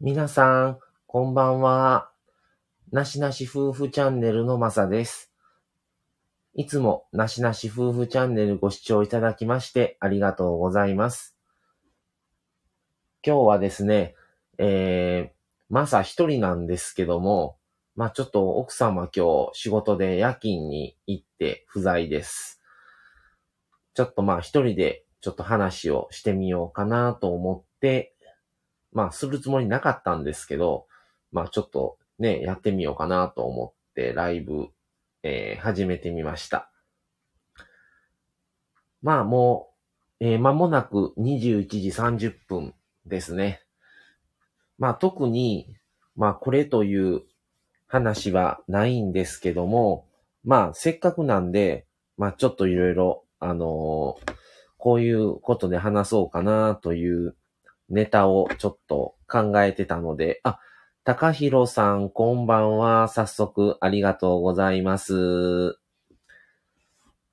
[0.00, 0.78] 皆さん、
[1.08, 2.12] こんばんは。
[2.92, 5.32] なしなし夫婦チャンネルのまさです。
[6.54, 11.36] いつもなしなし夫婦チャンネルご視聴いただきましてありがとうございます。
[13.26, 14.14] 今日はですね、
[14.58, 17.56] えー、まさ一人なんですけども、
[17.96, 22.62] まあちょっと奥様今日仕事で夜勤に行って不在です。
[23.94, 28.14] ちょっとまあ一人でちょっと話をしてみようかなと思って、
[28.98, 30.88] まあ、するつもりなかったんですけど、
[31.30, 34.70] まあ、ちょっとね、やってみようかなと思って、ライブ、
[35.22, 36.68] えー始めてみました。
[39.00, 39.70] まあ、も
[40.20, 42.74] う、えー間もなく21時30分
[43.06, 43.62] ですね。
[44.80, 45.76] まあ、特に、
[46.16, 47.22] まあ、これという
[47.86, 50.08] 話はないんですけども、
[50.42, 51.86] まあ、せっかくなんで、
[52.16, 54.32] まあ、ちょっといろいろ、あのー
[54.80, 57.34] こういうことで話そうかなという
[57.88, 60.58] ネタをちょっと考えてたので、あ、
[61.04, 63.08] 高弘さん、こんばんは。
[63.08, 65.78] 早速、ありがとうございます。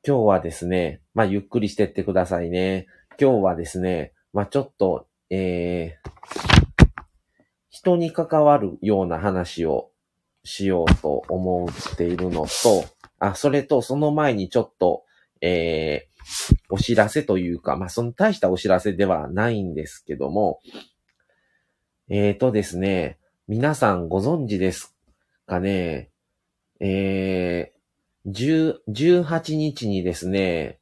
[0.08, 2.88] 今日はですね、まあ、ゆっくりしてってくださいね。
[3.20, 6.86] 今日はですね、まあ、ちょっと、えー、
[7.70, 9.90] 人に関わるような話を
[10.46, 12.86] しようと思っているのと、
[13.20, 15.04] あ、それと、その前にちょっと、
[15.42, 16.15] えー、
[16.70, 20.60] お知らせというか、まあ、その大したお知らせではないんですけども、
[22.10, 24.96] えーとですね、皆さんご存知です
[25.46, 26.10] かね、
[26.80, 30.80] えー、18日にですね、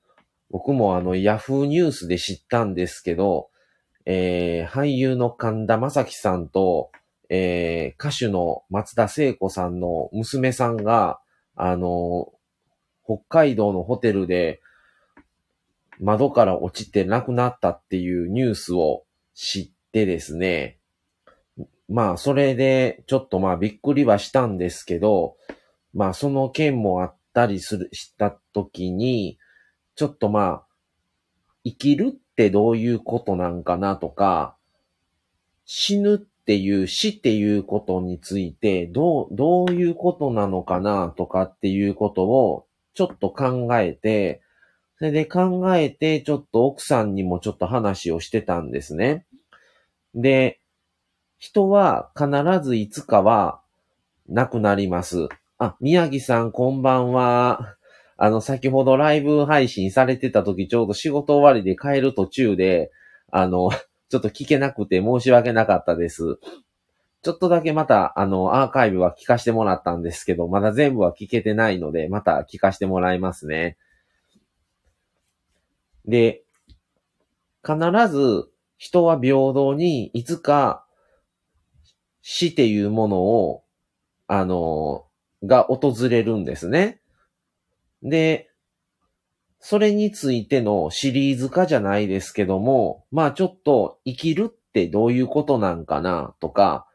[0.50, 3.50] 僕もあの、ヤフーニュースで知ったんですけど、
[4.06, 6.92] えー、俳優の神田正輝さんと、
[7.30, 11.20] えー、歌手の松田聖子さんの娘さんが、
[11.56, 12.32] あの、
[13.06, 14.62] 北海道のホテルで、
[16.00, 20.80] 窓から落ちて亡くなったっていうニュースを知ってですね。
[21.90, 25.36] まあ、それで、ちょっとまあ、びっくりはしたんですけど、
[25.94, 29.38] まあ、その件もあったりする、した時に、
[29.96, 30.66] ちょっとまあ、
[31.64, 34.58] 生きるってどういうことなんかなとか、
[35.66, 42.66] 死ぬっていう死っていうことについて、どう、どういうことなのかなとかっていうことを、
[42.96, 44.42] ちょっと考えて、
[45.04, 49.26] それで考えて、ちょっと奥さんにもちょっと話をしてたんですね。
[50.16, 50.62] で、
[51.40, 52.30] 人は必
[52.64, 53.60] ずいつかは
[54.30, 55.28] 亡くなります。
[55.58, 57.76] あ、宮城さんこんばんは。
[58.16, 62.90] あの、先ほどライブ配信されてた時ちょうど仕事終わりで帰る途中で、
[63.30, 63.72] あの、
[64.08, 66.38] ちょっと聞けなくて申し訳なかったです。
[67.24, 73.76] ちょっとだけまた、あの、アーカイブは聞かせてもらったんですけど、まだ全部は聞けてないので、また聞かせてもらいますね。
[76.06, 76.44] で、
[77.66, 77.78] 必
[78.10, 80.86] ず人は平等にいつか
[82.22, 83.64] 死っていうものを、
[84.28, 85.06] あの、
[85.44, 87.02] が訪れるんですね。
[88.02, 88.50] で、
[89.60, 96.86] それについてのシリーズ化じゃないですけども、まあちょっと生きるってどういうことなんかなとか、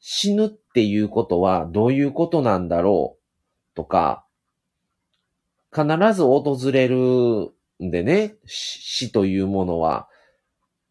[0.00, 4.26] 死ぬっていうことはどういうことなんだろうとか、
[5.74, 10.08] 必ず訪れるでね、死というものは。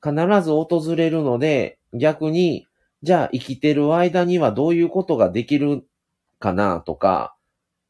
[0.04, 2.68] 必ず訪れるので、逆に、
[3.04, 5.86] じゃあ生きてる間にはどういうことができる
[6.40, 7.36] かなとか、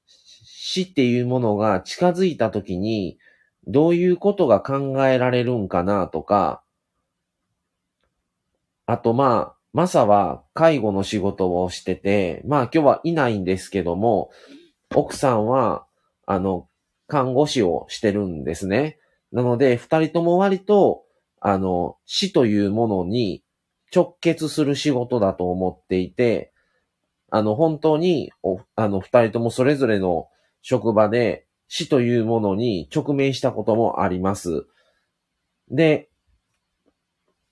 [0.05, 3.17] 死っていうものが近づいた時に、
[3.65, 6.63] どういうことが考えられるんかなとか、
[8.85, 14.29] あとまあ、マサは介護の仕事をしてて、まあ今日はいないんですけども、
[14.93, 15.85] 奥さんは、
[16.27, 16.67] あの、
[17.07, 18.97] 看護師をしてるんですね。
[19.31, 21.03] なので、二人とも割と、
[21.39, 23.43] あの、死というものに
[23.93, 26.53] 直結する仕事だと思っていて、
[27.29, 30.29] あの、本当に、おあの、二人ともそれぞれの
[30.61, 34.67] 職場で死というものに直面したこともあります。
[35.69, 36.09] で、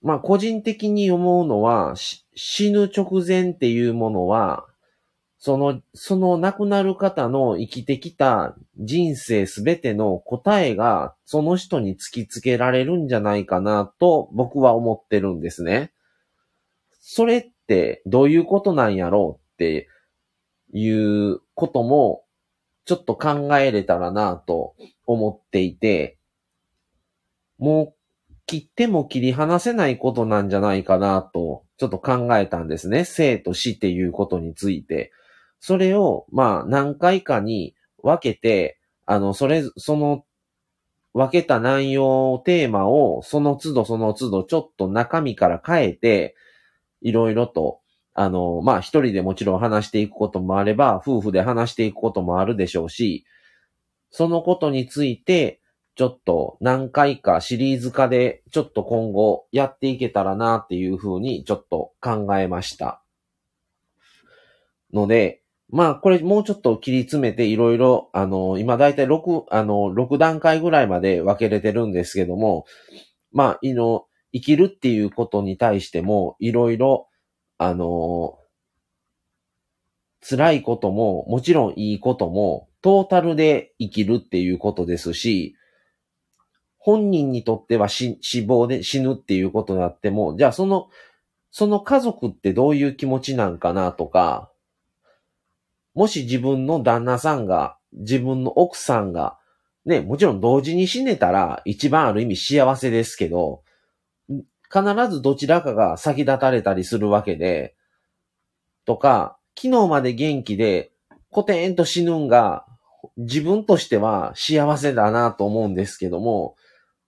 [0.01, 4.65] まあ、個人的に思うのは、死ぬ直前っていうものは、
[5.43, 15.93] その、その亡くなる方の生きてきた人生すべての答えが、その人に突きつけられるんじゃないかなと僕は思ってるんですね。
[16.99, 19.88] それってどういうことなんやろうって
[20.73, 22.23] いうことも、
[22.85, 24.75] ちょっと考えれたらなと
[25.07, 26.19] 思っていて、
[27.57, 33.05] もう切っても切り離せないことなんじゃないかなと、ちょっと考えたんですね。
[33.05, 35.11] 生と死っていうことについて。
[35.62, 37.74] それを、まあ、何回かに
[38.04, 40.25] 分けて、あの、それ、その、
[41.13, 46.36] 分けた内容、テーマを、その都度その都度、ちょっと中身から変えて、
[47.02, 47.81] いろいろと
[48.13, 53.25] あの、まあ一人でもちろん話していくこともあれば、夫婦で話していくこともあるでしょうし、
[54.10, 55.62] そのことについて、
[55.96, 63.02] ちょっと何回かシリーズ化でちょっと今後やっていけたらなっていうふうにちょっと考えました。
[64.94, 65.40] ので、
[65.71, 72.65] まあこれもうちょっと切り詰めていろいろ、あの、今だいたい6、あの、6段階ぐらいまで分けれてるんですけども、
[73.31, 77.07] まあ、いの、生きるっていうことに対してもいろいろ、
[77.57, 78.38] あの、
[80.21, 85.56] 辛いことも、もちろんいいことも、トータルで生きるっていうことですし、
[86.77, 88.17] 本人にとっては死
[88.47, 90.89] 亡で死ぬっていうことになっても、じゃあその、
[91.51, 94.50] その家族ってどういう気持ちなんかなとか、
[95.93, 99.38] もし自分の旦那さんが、自分の奥さんが、
[99.85, 103.63] ね、もちろん同時に死ねたら一番ある意味幸せですけど、
[104.71, 107.75] 必ずどちらかが先立たれたりするわけで、
[108.85, 110.91] とか、昨日まで元気で、
[111.29, 112.65] コテンと死ぬんが、
[113.17, 116.55] 自分としては幸せだなと思うんですけども、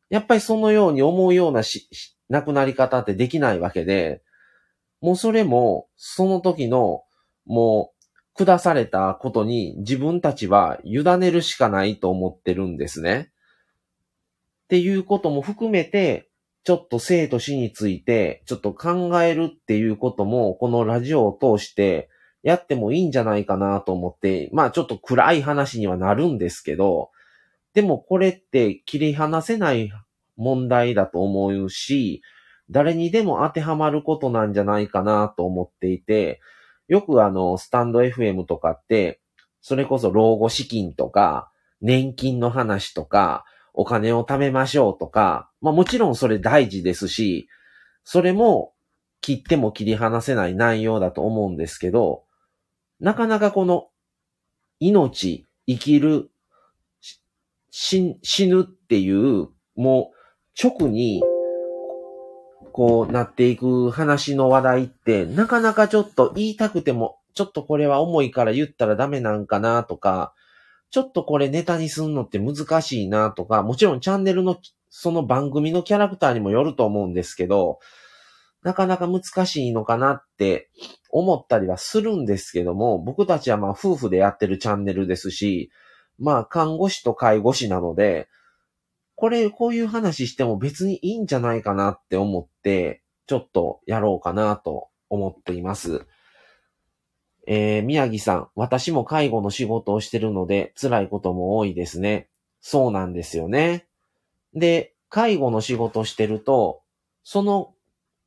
[0.09, 1.89] やっぱりそのように思うようなし、
[2.29, 4.21] 亡くなり方ってできないわけで、
[5.01, 7.03] もうそれも、その時の、
[7.45, 7.92] もう、
[8.35, 13.31] 下されたことに自分たちは委ねるしかないと思ってるんですね。
[14.65, 16.29] っていうことも含めて、
[16.63, 22.09] ちょっと生と死について、ちょっと考えるっていうことも、このラジオを通して
[22.41, 27.11] やってもいいんじゃないかなと思って、まあちょっと暗い話にはなるんですけど、
[27.73, 29.91] でもこれって切り離せない
[30.37, 32.21] 問題だと思うし、
[32.69, 36.39] 誰にでも当てはまることなんじゃないかなと思っていて、
[36.87, 39.19] よくあの、スタンド FM とかって、
[39.61, 41.51] それこそ老後資金とか、
[41.81, 47.47] 年金の話とか、お金を貯めましょうとか、まあもちろんそれ大事ですし、
[48.03, 48.73] それも
[49.21, 52.23] 切っても切り離せない内容だと思うんですけど、
[52.99, 53.89] なかなかこの
[54.79, 56.29] 命、生きる、
[57.71, 61.23] 死ぬっていう、もう直に、
[62.73, 70.33] こうなっていく話の話題って、なかなかちょっと言いたくても、ちょっとこれは重いから言ったらダメなんかなとか、
[70.89, 74.57] ちょっとこれネタにすんのって難しいなとか、もちろんチャンネルの
[74.89, 77.79] その番組のキャラクターにもよると思うんですけど、
[78.63, 80.69] なかなか難しいのかなって
[81.11, 85.69] 思ったりはするんですけども、僕たちはまあ夫婦でやってるチャンネルですし、
[86.17, 88.27] まあ看護師と介護士なので、
[89.23, 96.05] これ、こういう話しても別にいいんじゃないかなって思って、ちょっとやろうかなと思っています。
[97.47, 102.27] えー、宮城さん、私も介護の仕事をしてるので辛いことも多いですね。
[102.59, 103.87] そうなんですよね。
[104.55, 106.81] で、介護の仕事してると、
[107.23, 107.73] その、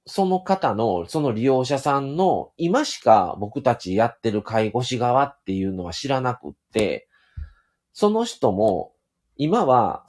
[0.07, 7.07] その方の、その利用者さんの今しか僕たちやってる介護士側っていうのは知らなくって、
[7.93, 8.95] その人も
[9.37, 10.07] 今は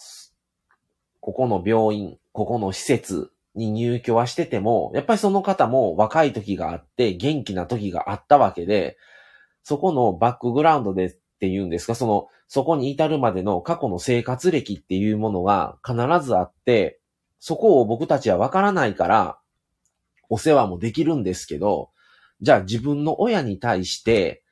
[1.28, 8.98] ここの病院、ここの施設に入居はしてても、やっぱりその方も若い時があって、元気な時があったわけで、
[9.62, 15.96] そこのバックグラウンドでっていうんですか、その、そこに至るまでの過去の生活歴っていうものが必
[16.26, 17.02] ずあって、
[17.42, 19.38] そこを僕たちはわからないから、
[20.30, 21.90] お世話もできるんですけど、
[22.40, 24.44] じゃあ自分の親に対して、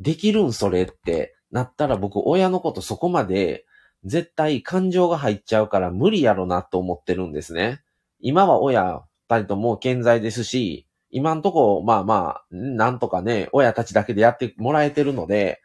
[0.00, 3.66] できるんそれってなったら僕親のことそこまで
[4.04, 7.82] 絶対感情が入っちゃうから無理やろなと思ってるんですね。
[8.20, 15.60] 今は親二人とも健在ですし、今んとこ、まあまあ、なんとかね、親たちだけでやってもらえてるので、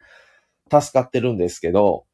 [0.70, 2.06] 助かってるんですけど、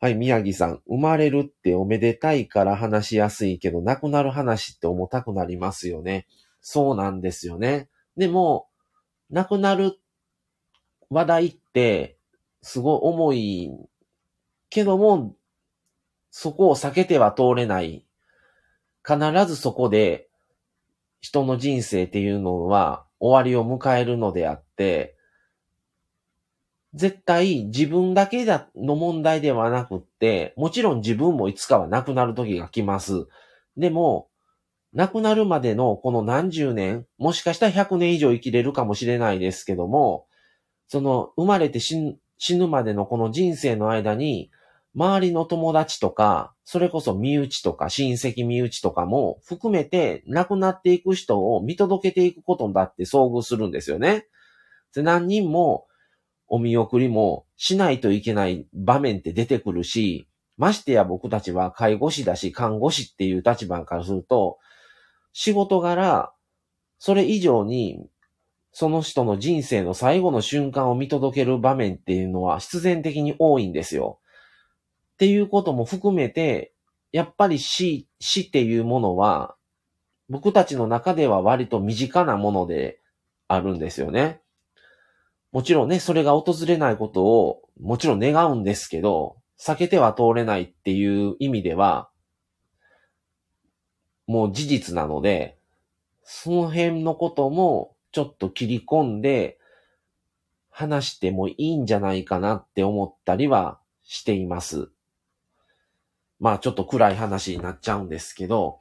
[0.00, 6.26] はい、宮城さん、生まれるっておめでたいから話しやすいけど、亡くなる話って重たくなりますよね。
[6.60, 7.88] そうなんですよね。
[8.16, 8.68] でも、
[9.30, 9.98] 亡くなる
[11.08, 12.18] 話題って、
[12.60, 13.70] すごい重い
[14.74, 15.36] けども、
[16.30, 18.04] そこを避けては通れない。
[19.06, 20.28] 必ずそこで
[21.20, 25.16] 人の人生っていうのは終わりを迎えるのであって、
[26.94, 28.44] 絶対自分だけ
[28.76, 33.26] の問題ではなくって、もちろん自分もいつかは亡くなる時が来ます。
[33.76, 34.28] でも、
[34.92, 40.26] 亡くなるまでのこの何十年、もしかしたら100年以上生きれるかもしれないですけども、
[40.88, 42.16] その生まれて死
[42.50, 44.50] ぬまでのこの人生の間に、
[44.94, 54.26] 周りの友達とか、それこそ身内とか親戚身内とかも含めて亡くなっていく人を見届けていくことだって遭遇するんですよね。
[54.94, 55.86] で何人も
[56.46, 64.58] お見送りもしないといけない場面って出てくるし、ましてや僕たちは介護士だし看護師っていう立場からすると、
[65.32, 66.32] 仕事柄、
[66.98, 68.06] それ以上に
[68.70, 74.20] その人の人生の最後の瞬間を見届ける場面っていうのは必然的に多いんですよ。
[75.14, 76.72] っていうことも含めて、
[77.12, 79.54] やっぱり死、死っていうものは、
[80.28, 83.00] 僕たちの中では割と身近なもので
[83.46, 84.40] あるんですよね。
[85.52, 92.10] もちろんね、それが訪れないことを、もちろん願うんですけど、避けては通れないっていう意味では、
[94.26, 95.58] もう事実なので、
[96.24, 99.58] その辺のこともちょっと切り込んで
[100.70, 104.90] 話してもいいんじゃないかなって思ったりはしています。
[106.44, 108.78] まあちょっと暗い話になっちゃうんですけど、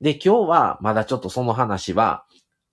[0.00, 2.24] で、今日はまだちょっとその話は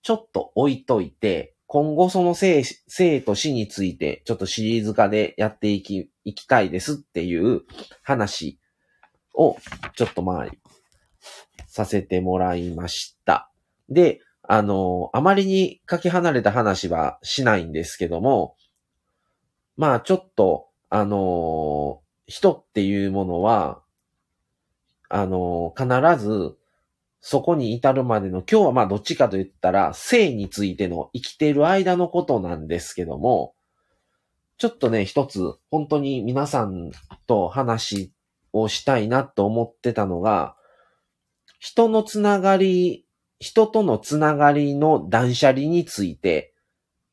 [0.02, 7.62] ちょっと置いといて、今後その生生と死についてちょっとシリーズ化でやっていき、いきたいですっていう
[8.04, 8.60] 話
[9.34, 9.56] を
[9.96, 10.46] ちょっとまあ
[11.66, 13.50] させてもらいました。
[13.88, 18.54] で、あの、あまりにかけ離れた話はしないんですけども、
[19.76, 23.82] まあちょっと、あの、人っていうものは、
[25.14, 25.86] あの、必
[26.18, 26.56] ず、
[27.20, 33.54] そこに至るまでの、今日はまあどっちかと言ったら、生についての生きている間のことなんですけども、
[34.56, 36.92] ちょっとね、一つ、本当に皆さん
[37.26, 38.10] と話
[38.54, 40.56] をしたいなと思ってたのが、
[41.58, 43.06] 人のつながり、
[43.38, 46.54] 人とのつながりの断捨離について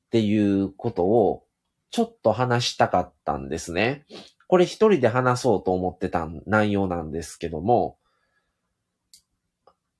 [0.05, 1.43] っていうことを
[1.91, 4.05] ちょっと話したかったんですね。
[4.49, 7.99] これ一人で話そうと思ってた内容なんですけども、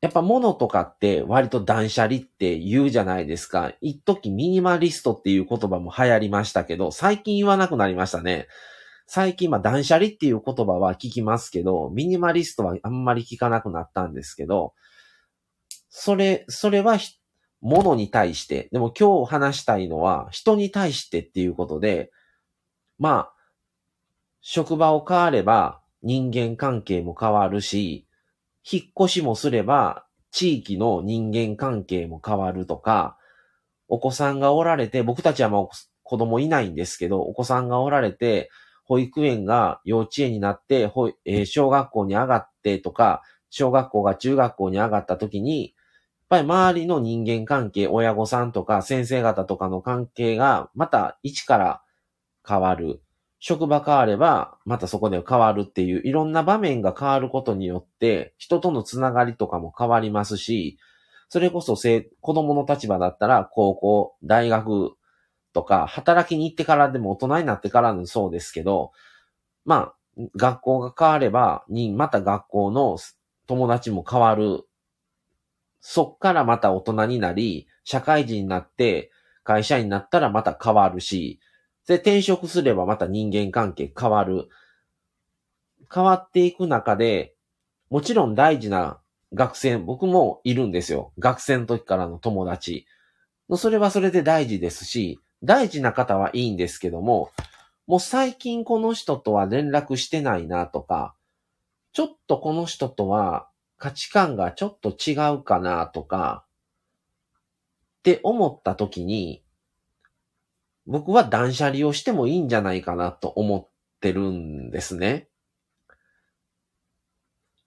[0.02, 3.74] やっぱ物とかって割と断捨離って言うじゃないですか。
[3.80, 8.48] 一時ミニマリストっていう言葉も流行りましたけど、最近言わなくなりましたね。
[9.06, 14.74] 最近、まあ断捨離っていう言葉は聞きますけど、ミニマリストはあんまり聞かなくなったんですけど、
[15.90, 16.98] それ、それは
[17.62, 22.10] 物に対して、でも今日話したいのは人に対してっていうことで、
[22.98, 23.39] まあ、
[24.42, 28.08] 職場を変われば人間関係も変わるし、
[28.70, 33.18] 引っ越しもすれば地域の人間関係も変わるとか、
[33.88, 35.70] お子さんがおられて、僕たちはもう
[36.04, 38.50] 子供いないんですけど、お子さんがおられて、
[38.86, 40.92] 保育園が幼稚園になって、
[41.26, 45.74] えー、小学校に上がってとか、小学校が中学校に上がった時に、やっ
[46.30, 51.82] ぱり周りの人間関係、親御さんとか先生方とかの関係がまた一から
[52.48, 53.02] 変わる。
[53.40, 60.78] 職場変われば、またそこで変わるっていう、いろんな場面が変わることによって、人とのつながりとかも変わりますし、
[61.30, 64.92] それこそ子供の立場だったら、高校、大学
[65.54, 68.92] とか、働きに行ってからでも大人になってからのそうですけど、
[69.64, 72.98] まあ、学校が変われば、に、また学校の
[73.48, 74.64] 友達も変わる。
[75.80, 79.12] そっからまた大人になり、社会人になって、
[79.44, 81.40] 会社員になったらまた変わるし、
[81.90, 84.48] で、転職すればまた人間関係変わる。
[85.92, 87.34] 変わっていく中で、
[87.90, 89.00] もちろん大事な
[89.34, 91.12] 学生、僕もいるんですよ。
[91.18, 92.86] 学生の時からの友達。
[93.56, 97.32] それはそれで大事ですし、大事な方はいいんですけども、
[97.88, 101.16] もう最近この人とは連絡してないなとか、
[101.92, 106.46] ちょっとこの人とは価値観がちょっと違うかなとか、
[107.98, 109.42] って思った時に、
[110.90, 113.68] 僕は断捨離をしてもいいんじゃないかなと思っ
[114.02, 115.30] てるんですね。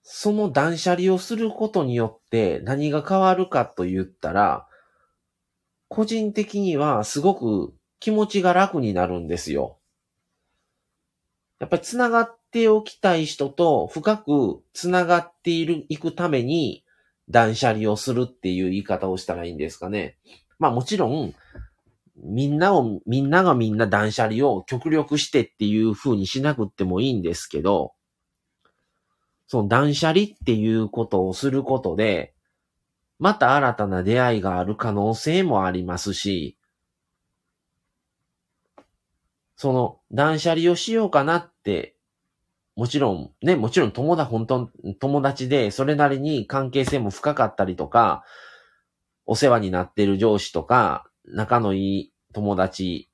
[0.03, 4.67] その断捨離をすることによって何が変わるかと言ったら、
[5.87, 9.79] 個人的にはすごく気持ちが楽になるんですよ。
[11.61, 16.85] やっぱり繋がっておきたい人と深く繋がっている、いくために
[17.29, 20.19] 断捨離をするっていう言い方をしたらいいんですかね。
[20.59, 21.35] まあもちろん、
[22.17, 27.93] みんなを、みんながみんな断捨離を極力してっていう風にしなくってもいいんですけど、
[29.47, 32.35] その断捨離っていうことをすることで、
[33.19, 36.57] また新たな出会いがある可能性もありますし、
[39.57, 41.95] その断捨離をしようかなって、
[42.75, 48.25] もちろん、ね、もちろん友達、本当友達で、それなりに関係性も深かったりとか、
[49.27, 53.09] お世話になってる上司とか、仲のいい友達、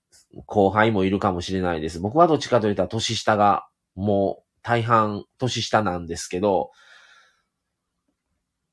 [0.46, 2.00] 後輩もいるかもしれないです。
[2.00, 6.70] 僕はどっちかというと年下がもう大半年下なんですけど、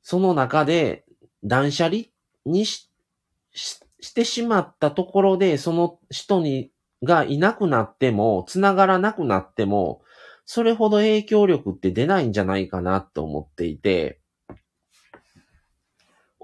[0.01, 1.05] その中で
[1.43, 2.03] 断捨離
[2.45, 2.91] にし
[3.53, 6.71] してしまったところで、その人に
[7.03, 10.01] がいなくなっても、繋がらなくなっても、
[10.45, 14.19] それほど影響力って出ないんじゃないかなと思っていて、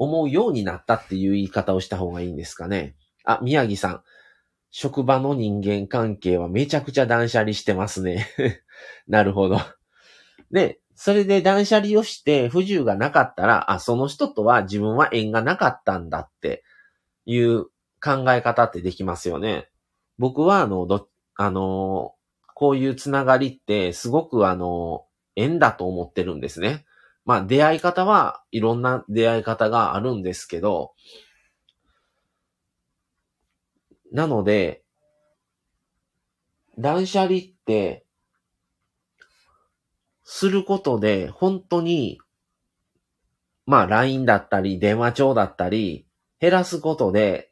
[0.01, 2.95] 思うようになったっていう言い方をした方がいいんですかね。
[3.23, 4.03] あ、宮城さん。
[4.71, 8.27] 職場の人間関係はめちゃくちゃ断捨離してますね。
[9.07, 9.59] なるほど。
[10.49, 16.63] で、それで断捨離をして不自由がなかったら、あ、その人とは自分は縁がなかったんだって
[17.25, 17.65] いう
[18.03, 19.69] 考え方ってできますよね。
[20.17, 22.15] 僕はあの、ど、あの、
[22.55, 25.05] こういうつながりってすごくあの、
[25.35, 26.85] 縁だと思ってるんですね。
[27.25, 30.93] まあ出会い方はいろんな出会い方があるんですけど、
[34.11, 34.83] なので、
[36.77, 38.05] 断捨離って、
[40.23, 42.19] することで、本当に、
[43.65, 46.07] まあ LINE だったり、電話帳だったり、
[46.39, 47.51] 減らすことで、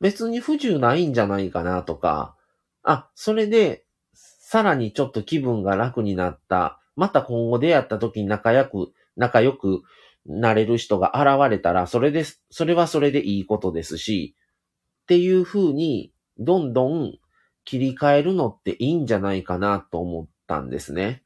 [0.00, 2.36] 別に不自由ないんじゃないかなとか、
[2.82, 6.81] あ、それで、さらにちょっと気分が楽になった。
[6.96, 9.82] また今後出会った時に仲良く、仲良く
[10.26, 14.36] なれる人が現れたら、それです、それはそれでいいことですし、
[15.02, 17.18] っていう風に、どんどん
[17.64, 21.22] 切り替えるのっていいんじゃないかなと思ったんですね。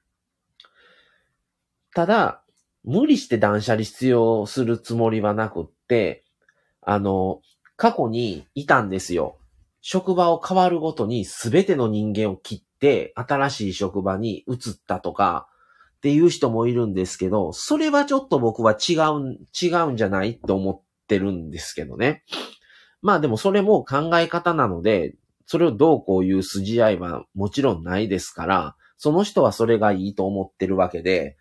[1.95, 2.43] ただ、
[2.85, 6.25] 無理して断捨離必要するつもりはなくって、
[6.83, 7.41] あの、
[7.77, 9.39] 過去にいたんですよ。
[9.81, 15.49] 職場を変わるごとに全ての人間を切って新しい職場に移ったとか
[15.97, 22.23] っていう人もいるんですけど、それはちょっと僕は違う、違うんじゃないと思ってるんですけどね。
[23.03, 25.15] まあでもそれも考え方なので、
[25.47, 31.37] それをどうこういう筋合いはもちろんないですから、その人はそれがいいと思ってるわけで、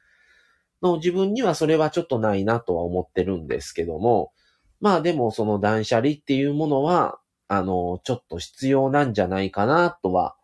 [0.82, 4.32] の自分にはそれはちょっとないなとは思ってるんですけども、
[4.80, 10.36] まあでもその断捨離っていうものは、あの、ちょっと必要なんじゃないかなとは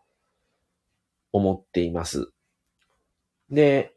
[1.32, 2.32] 思っています。
[3.50, 3.94] で、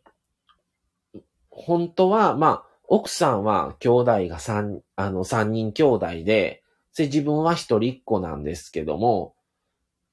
[1.55, 6.61] 本当は、まあ、奥さんは兄弟が三、あの、三人兄弟で、
[6.95, 9.33] で、自分は一人っ子なんですけども、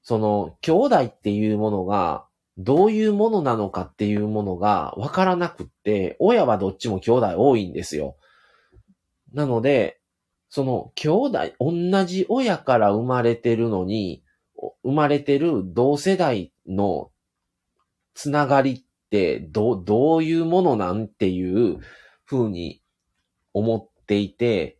[0.01, 2.25] その、兄弟っていうものが、
[2.57, 8.15] どういうものなのかっていうものがわからなくって、親はどっちも兄弟多いんですよ。
[9.33, 9.99] なので、
[10.49, 14.23] その兄弟、同じ親から生まれてるのに、
[14.83, 17.09] 生まれてる同世代の
[18.13, 18.83] つながりっ
[19.39, 21.79] ど、どういうものなんていう
[22.25, 22.81] ふうに
[23.53, 24.79] 思っていて、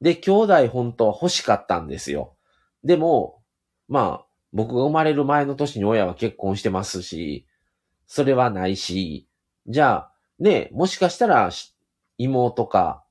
[0.00, 2.36] で、兄弟本当は欲しかったんですよ。
[2.82, 3.42] でも、
[3.88, 7.46] まあ、僕が生まれる前の年に親は結婚してますし、
[8.06, 9.28] それはないし、
[9.66, 11.50] じゃあ、ね、もしかしたら、
[12.16, 13.04] 妹か、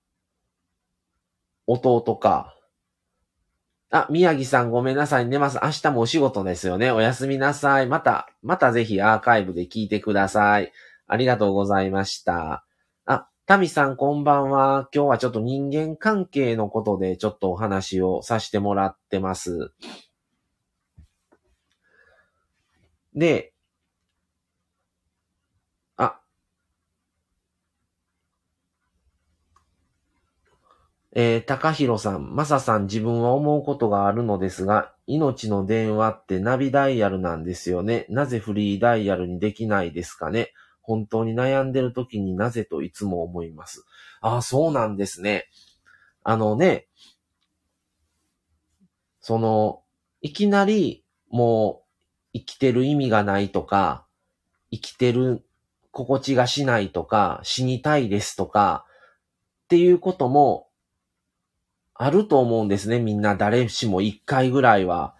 [1.65, 2.56] 弟か、
[3.89, 5.26] あ、宮城さんごめんなさい。
[5.26, 5.60] 寝ます。
[5.63, 6.91] 明日もお仕事ですよね。
[6.91, 7.88] おやすみなさい。
[7.88, 10.73] また、またぜひアーカイブで聞いてください。
[11.08, 12.65] ありがとうございました。
[13.06, 14.89] あ、タミさんこんばんは。
[14.93, 19.71] 今日はちょっと人間関係のことでちょっとお話をさせてもらってます。
[23.15, 23.54] で、
[31.19, 38.06] えー、高弘さん、まささん自分は思うことがあるのですが、命の電話ってナビダイヤルなんですよね。
[38.10, 40.53] なぜフリーダイヤルにできないですかね？
[40.80, 43.84] 本当に悩んでる時になぜといつも思います。
[44.21, 45.47] ああ、そうなんですね。
[46.21, 46.86] あのね、
[49.19, 49.82] その、
[50.21, 51.82] いきなりも
[52.36, 54.06] う生きてる意味がないとか、
[54.69, 55.43] 生きてる
[55.89, 58.86] 心地がしないとか、死にたいですとか、
[59.63, 60.66] っていうことも
[61.97, 62.99] あると思うんですね。
[62.99, 65.15] みんな誰しも一回ぐらいは。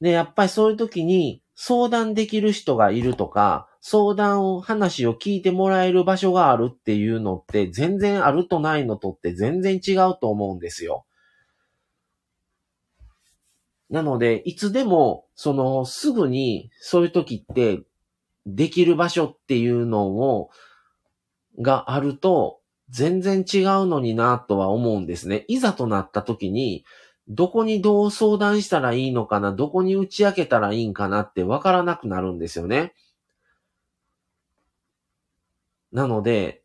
[0.00, 11.04] で、やっぱりそういう時に相談できる人がいるとか、相談を、話を聞いてもらえる場所があるっていうのって全然あるとないのとって全然違うと思うんですよ。
[13.90, 17.82] なので、いつでも、その、すぐに、そういう時って、
[18.46, 20.50] できる場所っていうのを、
[21.60, 22.61] があると、
[22.92, 25.46] 全然違うのになとは思うんですね。
[25.48, 26.84] いざとなった時に、
[27.26, 32.92] どこにどう相談したらいいのかな、どこに打ち明けたらいいんかなってわからなくなるんですよね。
[35.90, 36.62] なので、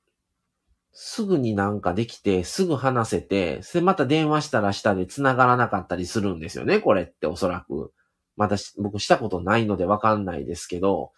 [0.92, 7.94] すぐになんかできて、すぐ話せて、それまた電話したら下で繋がらなかったりするんですよね、これっておそらく。
[8.36, 11.12] また僕したことないのでわかんないですけど。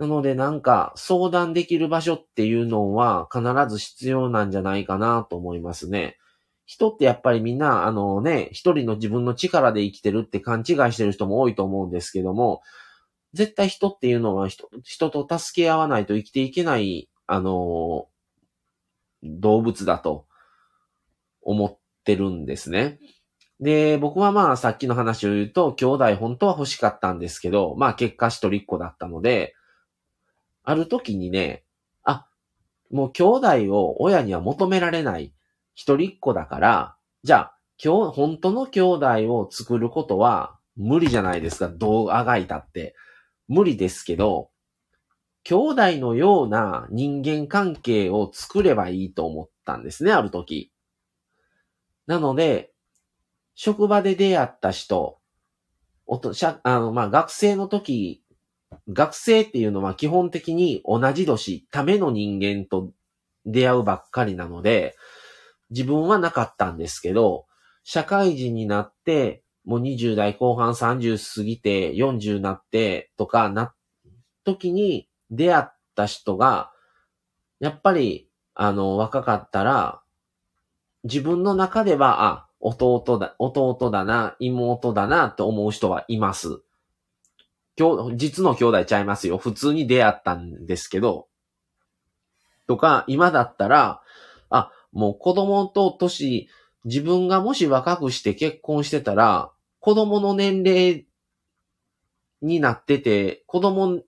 [0.00, 6.16] なのでなんか相談できる場所っていうのは必ず必要なんじゃないかなと思いますね。
[6.64, 12.62] 人ってやっぱりみんな、あのね、一人の自分の力で生きてるって勘違いしてる人も多いと思うんですけども、
[13.34, 18.08] 絶対人っていうのは人人と助け合わないと生きていけない、あの
[19.22, 20.24] 動物だと
[21.42, 23.00] 思ってるんですね。
[23.60, 29.54] で、僕はまあさっきの話を言うと、兄弟本当は欲しかったんですけど、まあ結果一人っ子だったので、
[30.70, 31.64] ある時にね、
[32.04, 32.28] あ、
[32.92, 35.34] もう兄弟を親には求められない
[35.74, 41.68] 一人っ子だから、じゃあ、今日、本当の兄弟を作ることは無理じゃないですか。
[41.68, 42.94] どうあがいたって。
[43.48, 44.50] 無理ですけど、
[45.42, 50.70] 兄弟のような人間関係を作ればいいと思ったんですね、ある時。
[52.06, 52.70] なので、
[53.56, 55.18] 職場で出会った人、
[56.06, 58.19] おと、しゃ、あの、まあ、学生の時、
[58.88, 62.92] 学生っていうのは基本的に同じ年、ための人間と
[63.46, 64.96] 出会うばっかりなので、
[65.70, 67.46] 自分はなかったんですけど、
[67.84, 73.74] 社会人になって、もう20代後半30過ぎて40になってとかな、
[74.44, 76.72] 時に出会った人が、
[77.60, 80.02] やっぱり、あの、若かったら、
[81.04, 86.62] 自分の中では、あ、弟だ、弟だな、妹だなって思う人はいます。
[87.80, 89.38] 今日、実の兄弟ちゃいますよ。
[89.38, 91.28] 普通に出会ったんですけど。
[92.66, 94.02] とか、今だったら、
[94.50, 96.50] あ、もう子供と年、
[96.84, 101.06] 自分がもし若くして結婚してたら、子供の年齢
[102.42, 104.02] になってて、子供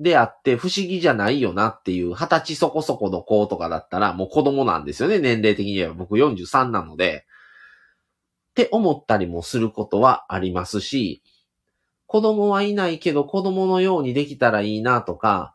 [0.00, 5.94] であって不思議じゃないよなっていう、二十歳そこそこの子とかだったらもう子供なんですよね、年齢的には。
[5.94, 7.26] 僕43なので。
[8.50, 11.22] って思ったりもすることはありますし、
[12.08, 15.54] 子供はいないけど子供のようにできたらいいなとか、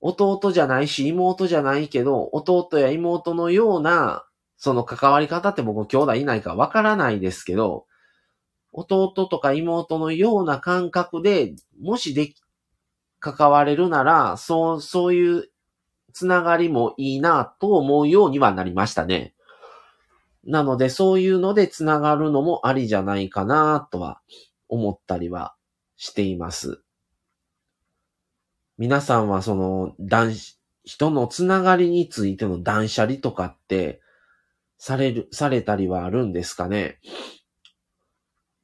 [0.00, 4.24] 弟じゃないし妹じゃないけど、弟や妹のような、
[4.56, 7.86] その関わり方って僕兄弟いないかわからないですけど、
[8.72, 12.40] 弟とか妹のような感覚で、もしでき、
[13.18, 15.50] 関われるなら、そう、そういう
[16.12, 19.34] つながりもいいなと思うようにはなりましたね。
[20.44, 24.20] なので、そういうので繋がるのもありじゃないかなとは
[24.70, 25.54] 思ったりは
[25.96, 26.82] しています。
[28.78, 30.32] 皆さんはその、断、
[30.84, 34.00] 人のつながりについての断捨離とかって、
[34.78, 36.98] される、されたりはあるんですかね？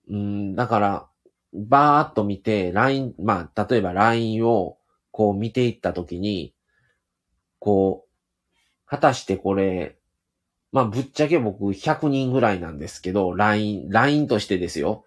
[0.09, 1.09] うん、だから、
[1.53, 4.79] バーっと見て、LINE、まあ、例えば LINE を
[5.11, 6.55] こう見ていったときに、
[7.59, 9.99] こう、果たしてこれ、
[10.73, 15.06] まあ、ぶっちゃけ僕100人ぐらいなんですけど、LINE、LINE としてですよ。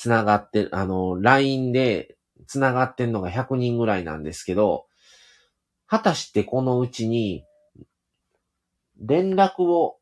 [0.00, 4.86] つながって、あの、LINE でつながってんのが100人ぐらいなんですけど、
[5.86, 7.44] 果たしてこのうちに、
[8.98, 9.98] 連絡を、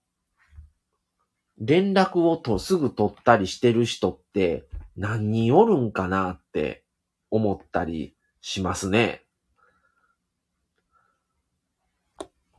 [1.58, 6.84] 連絡をとすぐ取ったりしてる人って何人おるんかなって
[7.32, 9.24] 思ったりしますね。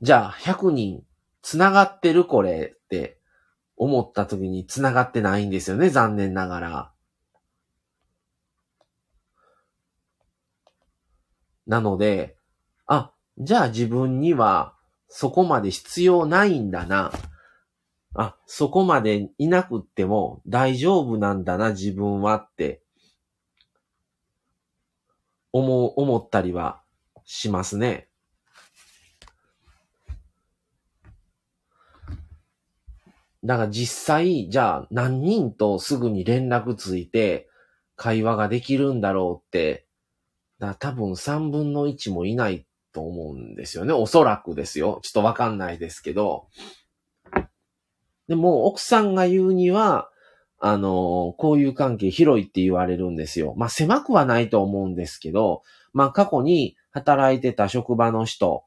[0.02, 1.06] じゃあ100人
[1.42, 3.18] 繋がってるこれって
[3.78, 6.92] 思った時に繋がってないんですよね、残念ながら。
[11.70, 12.36] なので、
[12.88, 14.74] あ、じゃあ自分には
[15.08, 17.12] そこまで必要ないんだな。
[18.16, 22.82] あ、そこまでいなくっても大丈夫なんだな、自分はって
[25.54, 26.82] 思う、思ったりは
[27.24, 28.08] しますね。
[33.44, 37.48] だから実際、じゃあ何人とすぐに連絡ついて
[37.96, 39.86] 会話ができるんだろうって、
[40.60, 43.94] だ多分3分の1もいないと思うんですよね。
[43.94, 45.00] おそらくですよ。
[45.04, 46.48] ちょっとわかんないですけど。
[48.28, 50.10] でも、奥さんが言うには、
[50.60, 53.54] あの、こういう関係広いって言われるんですよ。
[53.58, 58.66] まあ、狭くはないと思うんですけど、まあ、過去に働いてた職場の人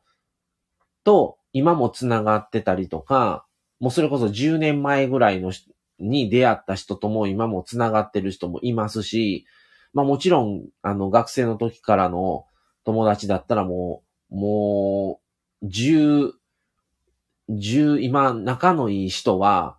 [1.04, 3.44] と今も繋がってたりとか、
[3.78, 5.52] もうそれこそ10年前ぐらいの
[5.98, 9.44] に出会った人とも今も繋がってる人もいますし、
[9.92, 12.46] まあもちろん、あの、学生の時からの
[12.84, 15.20] 友達だったらもう、も
[15.62, 16.32] う、10、
[17.50, 19.78] 10、今、仲のいい人は、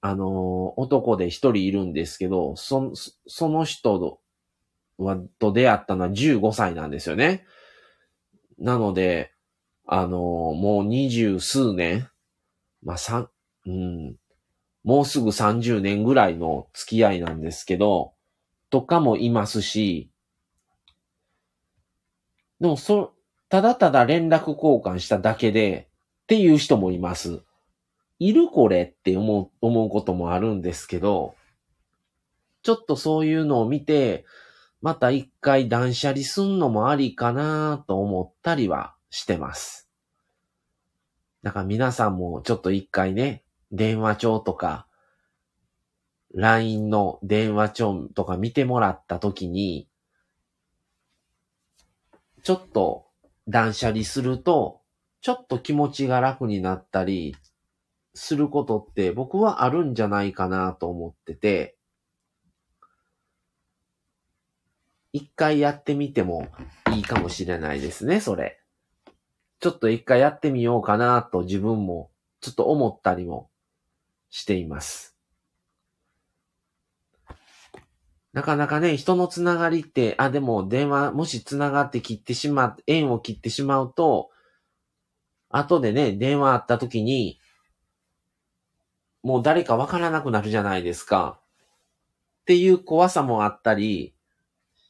[0.00, 2.92] あの、男で一人いるんですけど、そ、
[3.26, 4.20] その人
[4.98, 7.44] は、と出会ったのは15歳なんですよね。
[8.58, 9.32] なので、
[9.86, 12.08] あの、もう二十数年、
[12.82, 13.28] まあ、三、
[13.66, 14.16] うん、
[14.84, 18.12] もうすぐ30年ぐらいの付き合いなんですけど、
[18.76, 20.10] とかもいますし、
[22.60, 23.14] でも、そ、
[23.48, 25.88] ただただ連絡交換しただけで、
[26.24, 27.42] っていう人もいます。
[28.18, 31.36] いるこれって思う、思うこともあるんですけど、
[32.62, 34.26] ちょっとそういうのを見て、
[34.82, 39.88] また一回断捨離すんのもありかなと思ったりはしてます。
[41.42, 44.85] だから皆さんもちょっと一回ね、電話帳とか、
[46.36, 49.88] LINE の電話帳とか見てもらった時に、
[52.42, 53.06] ちょっと
[53.48, 54.82] 断捨離すると、
[55.22, 57.34] ちょっと気持ちが楽になったり
[58.12, 61.78] することって僕はあるんじゃないかなと思ってて、
[65.14, 66.48] 一回やってみても
[66.94, 68.60] いいかもしれないですね、それ。
[69.58, 72.10] ちょっと一回やってみようかなと自分も
[72.42, 73.48] ちょっと思ったりも
[74.28, 75.15] しています。
[78.36, 84.28] なかなかね、人のつながりって、あ、でも電話、もしつながって切ってしま、縁を切ってしまうと、
[85.48, 87.40] 後でね、電話あった時に、
[89.22, 91.40] もう誰かわからなくなるじゃないですか。
[92.42, 94.12] っていう怖さもあったり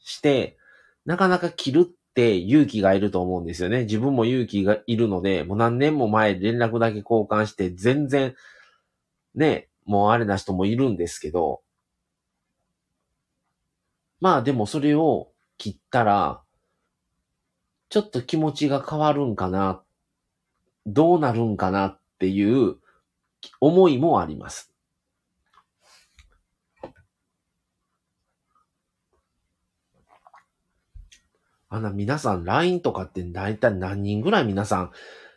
[0.03, 0.57] して、
[1.05, 3.83] なかなか切るって勇気がいると思うんですよね。
[3.83, 8.35] 自分も勇気がいるので、もう何年も前連絡だけ交換して全然、
[9.35, 11.61] ね、もうあれな人もいるんですけど、
[14.19, 16.41] まあでもそれを切ったら、
[17.89, 19.81] ちょっと気持ちが変わるんかな、
[20.85, 22.77] どうなるんかなっていう
[23.59, 24.73] 思いもあります。
[31.69, 34.91] あの、皆さん LINE とかって大体何人ぐらい皆さん、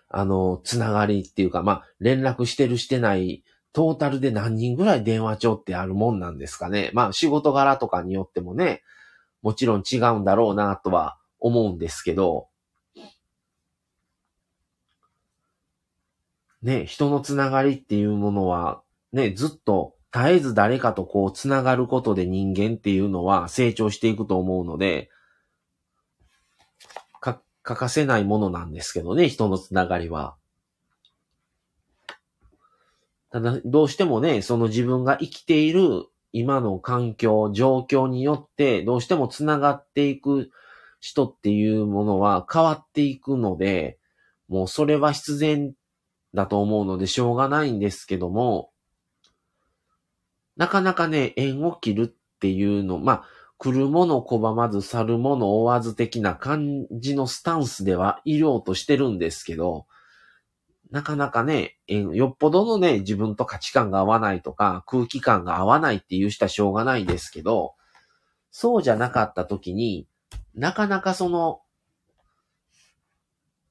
[0.09, 6.91] あの、つながりっていうか、まあ、連絡してるしてないトータルで何人ぐらい電話帳ってあるもんなんですかね。
[6.93, 8.83] まあ仕事柄とかによってもね、
[9.43, 12.49] もちろん違うんだろうなとは思うんですけど、
[16.63, 25.09] ね、人のつながりっていうものは、ね、ずっと絶えず誰かとこうつながることで人間っていうのは成長していくと思うので、
[27.21, 30.37] か、欠かせないものなんですけどね、人のつながりは。
[33.31, 40.51] ただ、どうしてもね、その自分が生きている今の環境、状況によって、どうしても繋がっていく
[41.01, 43.99] 人っていうものは変わっていくので、
[44.49, 45.73] もうそれは必然
[46.35, 48.71] だと思うのでしょうがないんですけども、
[50.57, 53.25] なかなかね、縁を切るっていうの、まあ、
[53.59, 59.87] 来るもの拒まず去るもの追わず的な感じのスタンスではいようとしてるんですけど、
[60.91, 67.75] なかなかね、よっぽどのね、自分と価値観が合わないとか、空気感が合わないっていう人はしょうがないですけど、
[68.51, 70.09] そうじゃなかった時に、
[70.55, 71.63] なかなかその、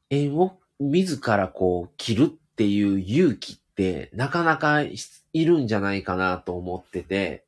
[0.09, 4.97] 縁を自らこう切るっていう勇気ってなかなかい
[5.45, 7.45] るんじゃないかなと思ってて、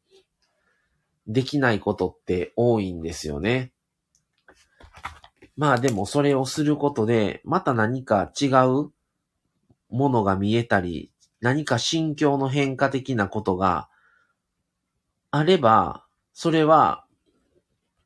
[1.28, 3.72] できないことって多いんですよね。
[5.56, 8.92] まあでもそれをすることで、また何か違う
[9.92, 13.90] ものが見えたり、何か心境の変化的なことが
[15.30, 17.06] あれば、それは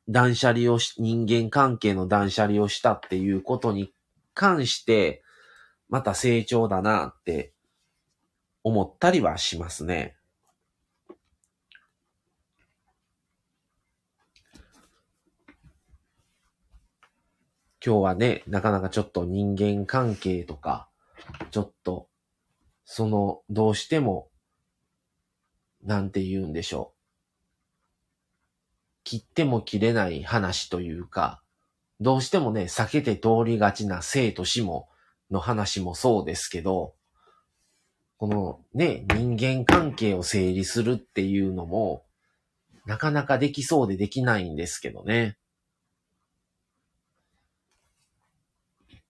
[0.08, 3.92] 断捨離をし、人間関係の断捨離をしたっていうことに
[4.34, 5.22] 関して、
[5.88, 7.52] また成長だなって
[8.62, 10.16] 思ったりはしますね。
[17.84, 20.88] 今日はね、なかなかちょっと人間関係とか、
[21.50, 22.08] ちょっと、
[22.84, 24.30] その、どうしても、
[25.82, 26.96] なんて言うんでしょう。
[29.04, 31.42] 切っても切れない話というか、
[32.00, 34.88] どうしてもね、避けて通りがちな生と死も、
[35.30, 36.94] の話もそうですけど、
[38.18, 42.04] このね、人間関係を整理するっていうのも、
[42.86, 45.36] なかなかできそうでできないんですけどね。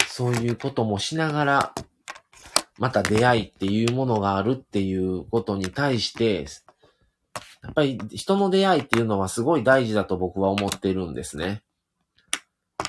[0.08, 1.74] そういうこともしながら、
[2.78, 6.46] また出会いっていうものがあるっていうことに対して、
[7.62, 11.62] やっぱり人の出会いっていうのはすごい大事だと僕は思ってるんですね。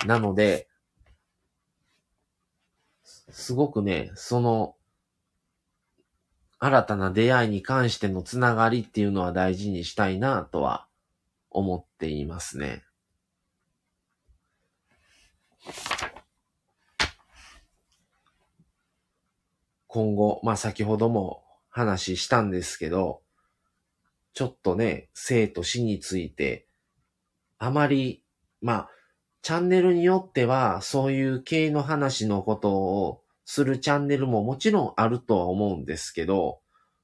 [0.05, 0.67] なので、
[3.29, 4.75] すごくね、その、
[6.59, 10.87] 新たな出会いに関してのつながりっていうのは大事にしたいなとは
[11.49, 12.83] 思っていますね。
[19.97, 23.23] 今後、まあ先ほども話したんですけど、
[24.35, 26.67] ちょっとね、生と死について、
[27.57, 28.23] あまり、
[28.61, 28.89] まあ、
[29.41, 36.59] チャンネルによっては、そういう系の話のことをするチャンネルももちろんあるとは思うんですけど、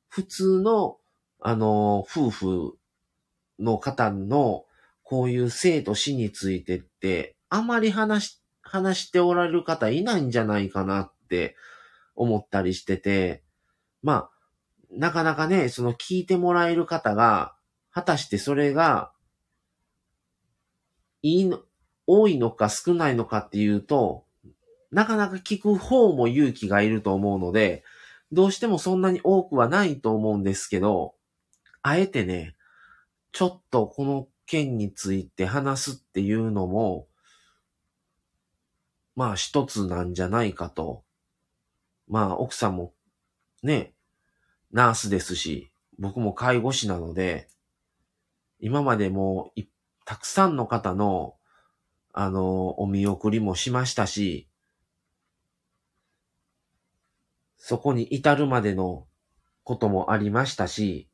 [0.07, 0.97] 普通の、
[1.39, 2.77] あの、夫婦
[3.57, 4.65] の方の、
[5.01, 11.55] こういう生と死についてって、あまり話話しておられる方いないんじゃないかなって
[12.15, 13.43] 思ったりしてて、
[14.01, 14.31] まあ、
[14.91, 17.55] なかなかね、その聞いてもらえる方が
[17.91, 19.11] 果たしてそれが、
[21.21, 21.61] いいの、
[22.05, 24.25] 多いのか少ないのかっていうと、
[24.91, 27.83] なかなか聞く方も勇気がいると思うので、
[28.31, 31.15] どうしてもそんなに多くはないと思うんですけど、
[31.81, 32.55] あえてね、
[33.31, 37.07] ちょっとこの件について話すっていうのも、
[39.15, 41.03] まあ一つなんじゃないかと。
[42.13, 42.93] まあ奥さんも
[43.63, 43.95] ね、
[44.71, 47.47] ナースですし、僕も介護士なので、
[48.59, 49.51] 今までも
[50.05, 51.33] たくさんの方の、
[52.13, 54.47] あの、お見送りもしましたし、
[57.57, 59.07] そこに至るまでの
[59.63, 61.09] こともありましたし、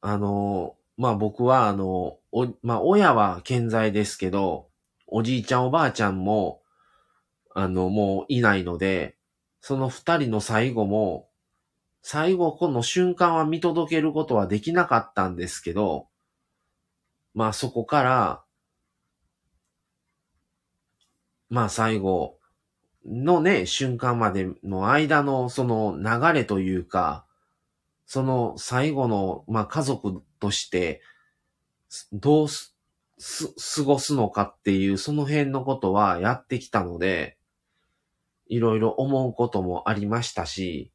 [0.00, 4.68] あの、まあ僕はあの、お、まあ親は健在ですけど、
[5.06, 6.60] おじいちゃんおばあちゃんも、
[7.54, 9.17] あの、もういないので、
[9.60, 11.28] その二人の最後も、
[12.02, 16.08] 最後この瞬間は見届けることはできなかったんですけど、
[17.34, 18.42] まあそこから、
[21.50, 22.38] まあ最後
[23.06, 27.24] のね、瞬間までの間のその流れというか、
[28.06, 31.00] その最後の、まあ家族として、
[32.12, 32.76] どうす、
[33.18, 37.37] す、過ごすのかっていう、その辺のことはやってきたので、
[38.48, 40.92] いろいろ思うこともありましたし、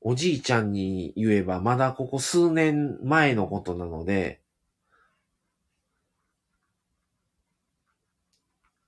[0.00, 4.40] おじいちゃんに言えばまだここ数年前のことなので、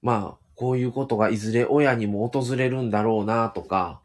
[0.02, 4.00] まあ、こういうことがいずれ親にも訪れるんだろうなとか、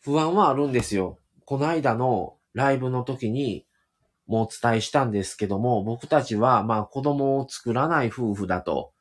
[0.00, 1.18] 不安はあるんですよ。
[1.44, 3.66] この間のライブの時に
[4.26, 8.92] もうお伝えしたんですけども、僕たちはまあ子供を作らない夫婦だと。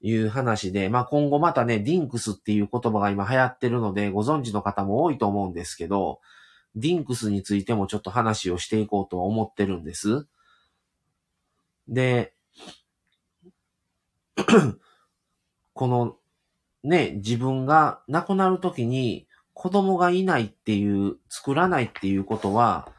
[0.00, 6.20] いう話で、まあ今後またね、ディンクスっていう言葉が今流行ってるので、ご存知の方も多いと思うんですけど、
[6.76, 10.26] ディンクスについてもちょっと話をしていこうとは思ってるんです。
[11.88, 12.34] で、
[15.74, 16.16] この
[16.84, 22.92] ね、自分が亡くなるときに子供がいないっていう、作らないっていうことは、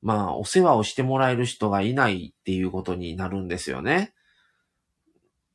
[0.00, 4.14] まあ、お世話をしてもらえる人がいないっていうことになるんですよね。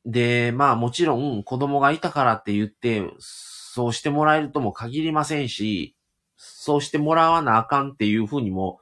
[0.08, 5.94] で、まあもちろん子供がいたからって言って、そうしてもらえるとも限りませんし、
[6.38, 8.80] そうしてもらわなあかんっていうふうにも、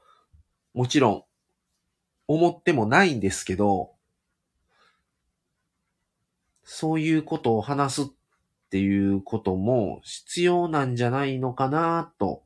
[0.73, 1.23] もちろん
[2.29, 3.91] 思ってもないんですけど、
[6.63, 8.05] そういうことを話すっ
[8.69, 12.43] ていうことも必要なんじゃないのかなと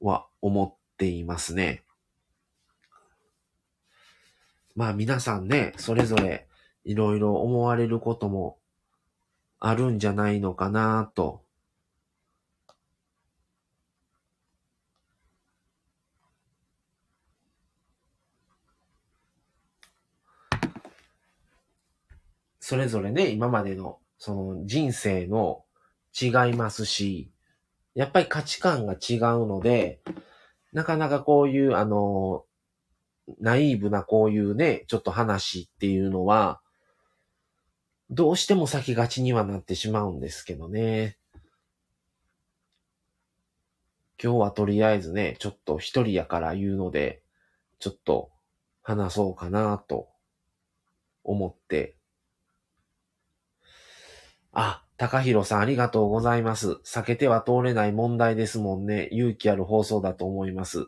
[0.00, 1.82] は思っていますね。
[4.74, 6.46] まあ皆さんね、それぞれ
[6.84, 8.58] いろいろ思われることも
[9.58, 11.42] あるんじゃないのかなと。
[22.60, 25.64] それぞれね、今までのその人生の
[26.18, 27.32] 違いますし、
[27.94, 30.00] やっぱり価値観が違うので、
[30.72, 32.44] なかなかこういうあの、
[33.40, 36.60] ナイーブなこういうね、ちょっと話っていうのは、
[38.10, 41.16] どうしても先がちにはなってしまうんですけどね。
[44.22, 47.22] 今日はとりあえずね、ちょっと一人やから言うので、
[47.78, 48.30] ちょっと
[48.82, 50.08] 話そうかなと
[51.22, 51.94] 思って。
[54.52, 56.80] あ、高弘さんありがとうございます。
[56.84, 59.08] 避けては通れない問題ですもんね。
[59.12, 60.80] 勇気ある放送だと思います。
[60.80, 60.84] い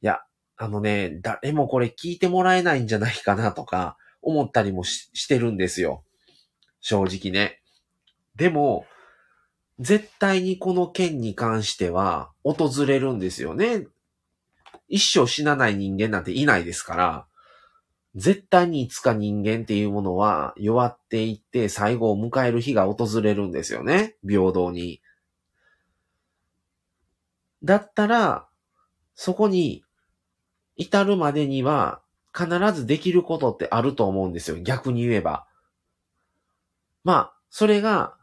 [0.00, 0.20] や、
[0.56, 6.04] あのね、誰もこれ聞いてもらえないんじゃないかなとか思ったりもしてるんですよ。
[6.82, 7.62] 正直ね。
[8.36, 8.84] でも、
[9.78, 13.86] 絶対にこの件に関しては訪れるんですよね。
[14.88, 17.26] 一生死なない人間なんていないですから、
[18.14, 24.16] 絶対にいつか人間っていうものは弱っていって最後を迎える日が訪れるんですよね。
[24.26, 25.00] 平等に。
[27.64, 28.48] だったら、
[29.14, 29.82] そこに
[30.76, 32.02] 至るまでには
[32.36, 34.58] 必ずできることってあると思うんですよ。
[34.58, 35.46] 逆に言えば。
[37.04, 38.14] まあ、それが、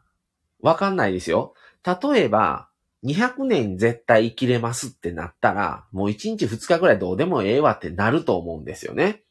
[0.60, 1.54] わかんないですよ。
[1.84, 2.68] 例えば、
[3.04, 9.22] 200年絶対生きれますってなったら、もう1日2日ぐらいどうでもええわってなると思うんですよね。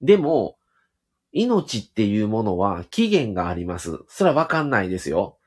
[0.00, 0.58] でも、
[1.32, 3.98] 命っていうものは期限があります。
[4.08, 5.38] それはわかんないですよ。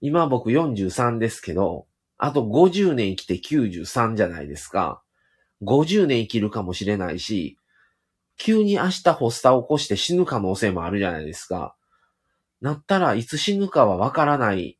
[0.00, 5.00] 今僕43ですけど、あと50年生きて93じゃないですか。
[5.62, 7.56] 50年生きるかもしれないし、
[8.36, 11.76] 急に明日発作を起こして死ぬ可能性もあるじゃないですか。
[12.60, 14.78] なったらいつ死ぬかはわからない。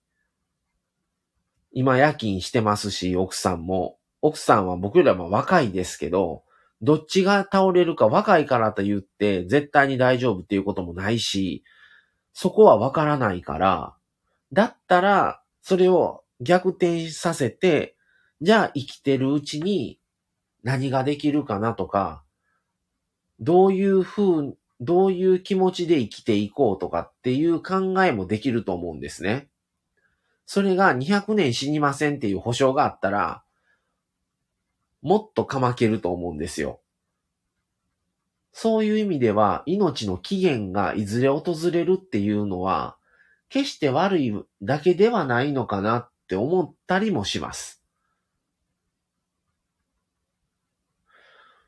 [1.73, 3.99] 今夜勤してますし、奥さんも。
[4.21, 6.43] 奥さんは僕よりはまあ若いですけど、
[6.83, 11.65] どっちが倒れるか若いからと言って絶対に大丈夫っていうこともないし、
[12.33, 13.97] そこはわからないから、
[14.53, 17.97] だったら、それを逆転させて、
[18.41, 20.01] じゃあ生きてるうちに
[20.63, 22.23] 何ができるかなとか、
[23.41, 29.49] どういう風、どういう気持ちで生きていこうとかっていう考えもできると思うんですね。
[30.47, 33.43] それが200年死にませんっていう保証があったら、
[35.03, 36.81] もっとかまけると思うんですよ。
[38.53, 42.97] そういう意味では、命の期限がいずれ訪れるっていうのは、
[43.49, 47.83] 決して悪いだけではないのかなって思ったりもします。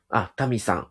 [0.09, 0.87] あ、タミさん。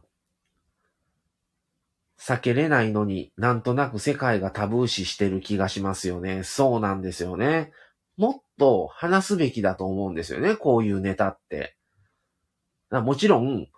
[2.20, 6.42] 避けれないのになんとなく世界がタブー視してる気がしますよね。
[6.44, 7.72] そうなんですよね。
[8.16, 10.54] もっと話すべきだと思うんですよね。
[10.54, 11.76] こういうネタって。
[12.90, 13.68] もちろん、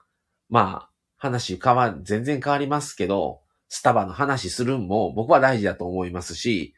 [0.49, 6.74] まあ、話変わ、全然変わりますけど、スタバの話するんも僕は大事だと思いますし、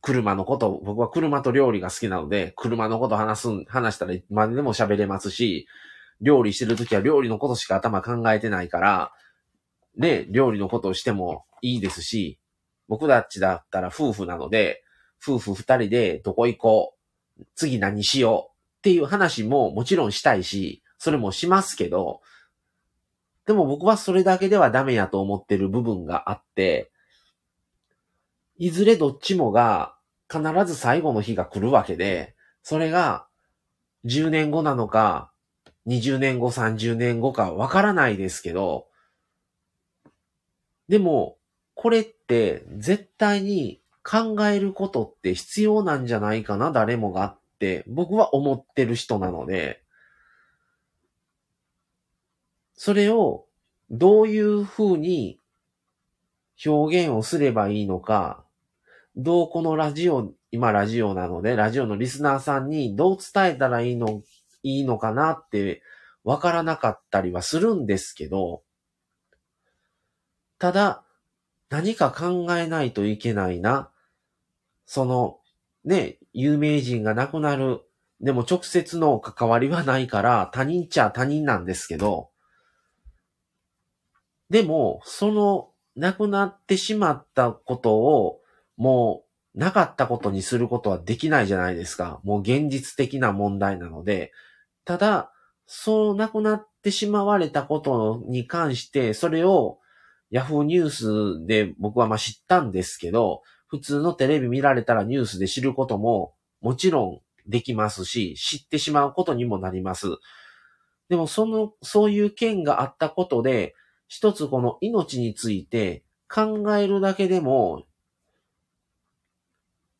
[0.00, 5.66] 車のこと、僕は車と料理が好きなので、車のこと話す、話したらいつまででも喋れますし、
[6.22, 9.12] 料理してるときは料理のことしか頭考えてないから、
[9.96, 12.38] ね、料理のことをしてもいいですし、
[12.88, 14.82] 僕たちだったら夫婦なので、
[15.24, 16.94] 夫婦二人でどこ行こ
[17.38, 22.20] う、次何しようっていう話ももちろんしたいし、それもしますけど、
[23.46, 26.90] でも僕はそれだけではダメやと思ってる部分があって、
[28.56, 29.96] いずれどっちもが
[30.30, 33.26] 必ず最後の日が来るわけで、それが
[34.04, 35.32] 10年後なのか、
[35.86, 38.86] 20年後、30年後かわからないですけど、
[40.88, 41.38] でも、
[41.74, 49.82] これって絶対に考えることって必要なんじゃないかな、誰もがって僕は思ってる人なので、
[52.74, 53.46] それを
[53.90, 55.38] どういうふうに
[56.64, 58.44] 表現をすればいいのか、
[59.14, 64.22] どうこのラジオ、今ラジオなので、ラジオのリスナーさんにどう伝えたらいいの、
[64.62, 65.82] いいのかなって
[66.24, 68.62] わからなかったりはするんですけど、
[70.62, 71.02] ただ、
[71.70, 73.90] 何か考えないといけないな。
[74.86, 75.40] その、
[75.84, 77.80] ね、有名人が亡くなる。
[78.20, 82.30] でも直接の関わりはないから他人っちゃ他人なんですけど、
[84.50, 88.40] でも、その亡くなってしまったことを
[88.76, 89.24] も
[89.56, 92.20] うなかったことにすることはできないじゃないですか。
[92.22, 94.30] もう現実的な問題なので。
[94.84, 95.32] ただ、
[95.66, 99.80] そう亡くなってしまわれたことに関して、それを
[100.32, 110.06] ヤフーニュースで僕はまあ知ったんですけど、普通のテレビ見られたらニュースで知ることももちろんできますし、知ってしまうことにもなります。
[111.10, 113.74] でもその、そういう件があったことで、
[114.08, 117.84] 一つこの命について考えるだけでも、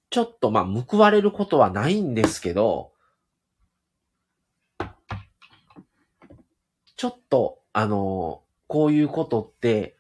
[0.09, 2.93] ちょっとまあ報われることはないんですけど、
[6.97, 9.97] ちょっと、あの、こういうことって、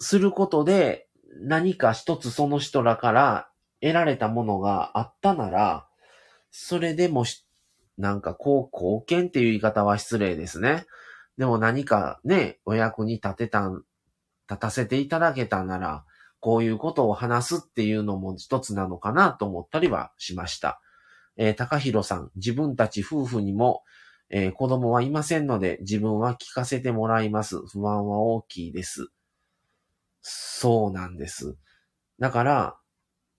[0.00, 1.08] することで
[1.40, 3.48] 何か一つその人らから
[3.80, 5.86] 得られたものがあったなら、
[6.50, 7.24] それでも
[7.96, 10.86] なんかこう貢献っていう言い方は失礼ですね。
[11.36, 13.70] でも何かね、お役に立てた、
[14.48, 16.04] 立たせていただけたなら、
[16.40, 20.80] こういうことを話すっていうのも一つなのかなと思ったりはしました。
[21.36, 23.82] えー、高弘さん、自分たち夫婦にも、
[24.30, 27.60] えー、子供はいませんので、自分は聞かせてもらいます。
[27.66, 29.08] 不安は大きいです。
[30.30, 31.56] そうなんです。
[32.18, 32.76] だから、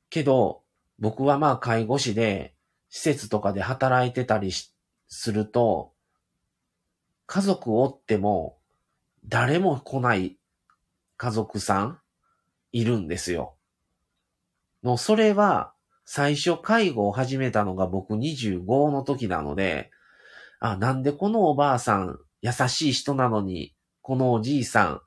[0.10, 0.64] けど、
[0.98, 2.56] 僕はまあ介護士で、
[2.90, 4.52] 施設とかで働いてたり
[5.08, 5.94] すると、
[7.28, 8.58] 家族おっても、
[9.26, 10.40] 誰も来ない
[11.18, 12.00] 家族さん
[12.72, 13.56] いるんですよ。
[14.84, 15.74] の、それは、
[16.06, 19.92] 最初介護を始めたのが僕25の時なので、
[20.60, 25.02] あ、なんでこのおばあさん優しい人なのに、このおじいさん、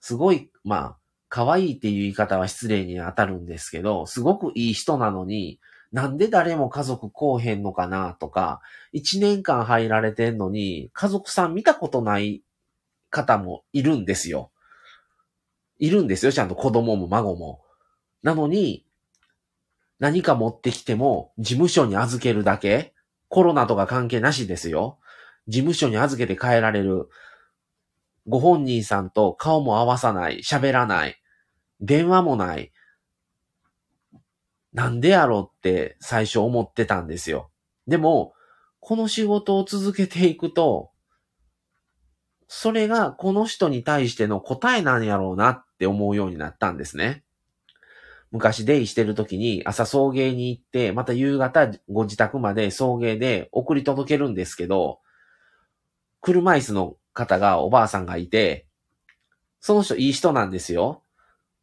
[0.00, 0.98] すごい、まあ、
[1.34, 5.60] 可愛いっていう言い方は失礼に当たるんですけど、すごくいい人なのに、
[5.90, 8.60] なんで誰も家族来おへんのかなとか、
[8.92, 12.42] 一年間入られてんのに、家族さん見たことない
[13.08, 14.50] 方もいるんですよ。
[15.78, 17.62] いるんですよ、ちゃんと子供も孫も。
[18.22, 18.84] なのに、
[20.00, 22.92] 何か持ってきても、事務所に預けるだけ
[23.28, 24.98] コロナとか関係なしですよ。
[25.48, 27.08] 事務所に預けて帰られる。
[28.26, 31.21] ご本人さんと顔も合わさない、喋らない、
[31.82, 32.72] 電話もない。
[34.72, 37.50] なんでやろうって最初思ってたんですよ。
[37.86, 38.32] でも、
[38.80, 40.90] この仕事を続けていくと、
[42.48, 47.24] それがこの人に対しての答えなんやろうなって思うようになったんですね。
[48.30, 55.00] 昔デイしてる時に朝送迎に行って、また夕方ご自宅まで送迎で送り届けるんですけど、
[56.20, 58.66] 車椅子の方がおばあさんがいて、
[59.60, 61.01] その人いい人なんですよ。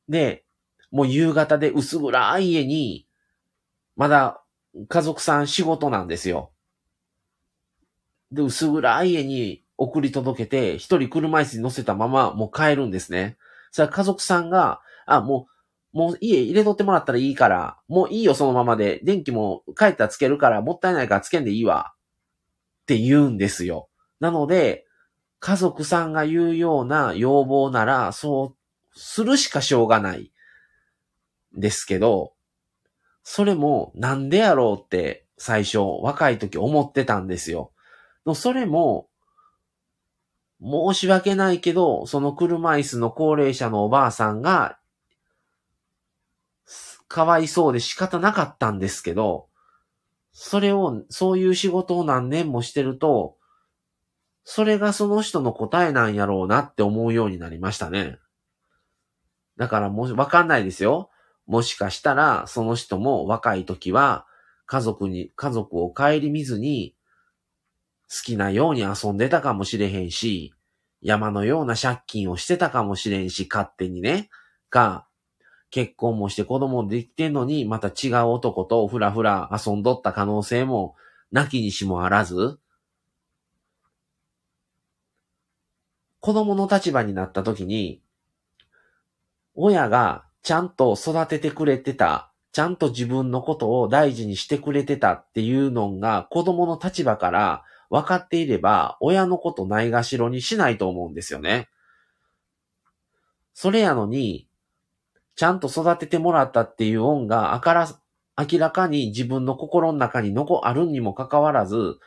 [0.10, 0.43] で、
[0.91, 3.07] もう夕方で薄暗い家に、
[3.95, 4.43] まだ
[4.88, 6.51] 家族さん仕事なんですよ。
[8.32, 13.38] で、薄暗い家に送り届けて、一人車椅子に乗せたままもう帰るんですね。
[13.72, 15.47] それは家族さんが、あ、も
[15.93, 21.93] う、もう家入れとってもらったらいいから、もういいよそのままで、電気も帰ったらつけるから、もったいないからつけんでいいわ。
[22.84, 23.89] って言うんですよ。
[24.20, 24.86] なので、
[25.39, 28.59] 家族さんが言うような要望なら、そう
[28.96, 30.32] するしかしょうがない。
[31.54, 32.34] ですけど、
[33.24, 37.72] それもなんでやろうって最初若い時思ってたんですよ。
[38.36, 39.08] それも、
[40.62, 44.78] 申し訳ないけど、その車椅子の高齢者のおばあさんが、
[47.08, 49.48] かわいそうで仕方なかったんですけど、
[50.32, 53.38] それを、そういう仕事を何年もしてると、
[54.44, 58.20] それがその人の答えなんやろうなって思うようになりましたね。
[59.60, 61.10] だからもし、わかんないですよ。
[61.45, 64.26] もしかしたら、その人も若い時は、
[64.66, 66.95] 家族に、家族を顧みずに、
[68.10, 70.53] 好きなように遊んでたかもしれへんし、
[71.01, 74.30] 山のような借金をしてたかもしれんし、勝手にね。
[74.70, 75.10] か、
[75.72, 80.95] 結婚もして子供できてんのに、また違う男とふらふら遊んどった可能性も、
[81.34, 82.60] なきにしもあらず、
[86.22, 88.01] 子供の立場になった時に、
[89.62, 101.68] 親がちゃんと育ててくれてた、ちゃんと自分のことを大事にしてくれてたっていうのが子供の立場から分かっていれば、親のことないがしろにしないと思うんですよね。
[103.53, 104.47] それやのに、
[105.36, 107.89] ちゃんと育ててもらったっていう恩があから、
[108.38, 111.99] 明らかに自分の心の中に残あるにもかかわらず、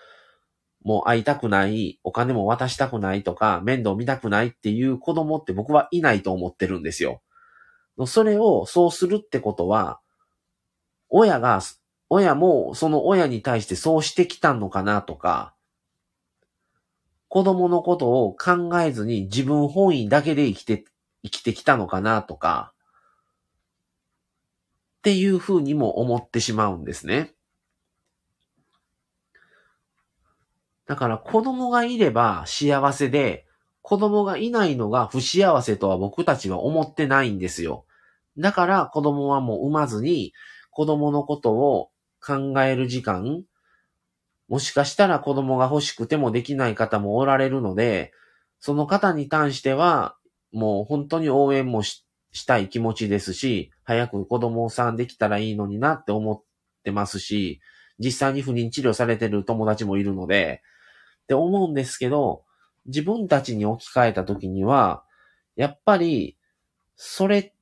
[0.83, 7.21] もう会いたくない、お金も渡したくないとか、面倒見たくないっていう子供って僕はいないと思ってるんですよ。
[8.07, 10.01] それをそうするってことは、
[11.09, 11.61] 親が、
[12.09, 15.55] 親もその親に対してそうしてきたのかなとか、
[17.29, 20.85] 子供のことを考えずに自分本位だけで生きて、
[21.23, 22.73] 生きてきたのかなとか、
[24.99, 27.35] っていうふうにも思ってしまうんですね。
[30.87, 33.47] だから子供がいれば幸せで、
[33.81, 37.85] 子供がいないのが不幸せとは僕たちは思ってないんですよ。
[38.39, 40.33] だから子供はもう産まずに
[40.71, 41.91] 子供のことを
[42.25, 43.45] 考える時間、
[44.49, 48.13] もしかしたら子供が欲しくてもできない方もおられるので、
[48.61, 50.17] その方に関しては
[50.53, 52.05] もう本当に応援もし
[52.47, 56.43] たい気持ちですし、早く子供さんできたらいいのになって思っ
[56.85, 57.61] てますし、
[57.99, 60.63] 実際に不妊治療されてる友達もいるので、
[61.25, 62.45] って思うんですけど、
[62.87, 65.05] 自分たちに置き換えた時には、
[65.57, 66.37] やっぱり、
[66.97, 67.53] それっ、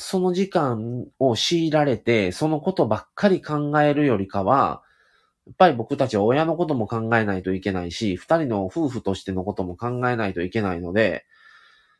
[0.00, 4.82] その時間を強いられて、そのことばっかり考えるよりかは、
[5.46, 11.26] やっぱり僕たちは親のことも考えないといけないし、二人の夫婦としてのことも考えないといけないので、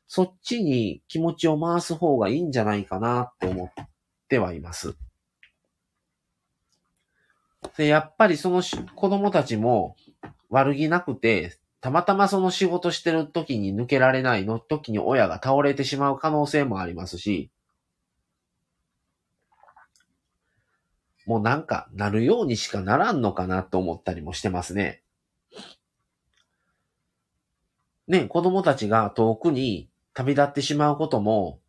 [0.07, 3.86] そっちに気持ちを回す方がいいんじゃないかなって思っ
[4.28, 4.96] てはいます。
[7.76, 8.62] で、やっぱりその
[8.94, 9.94] 子供たちも
[10.48, 17.51] 悪気なくて、たまたまその仕事してる時に抜けられないの時に親が倒れてしまう可能性もありますし、
[21.31, 25.01] もうなんかなるようにしかならんのかなと思ったりもしてますね。
[28.09, 31.61] ね、子供たちが遠くに旅立ってしまうことも、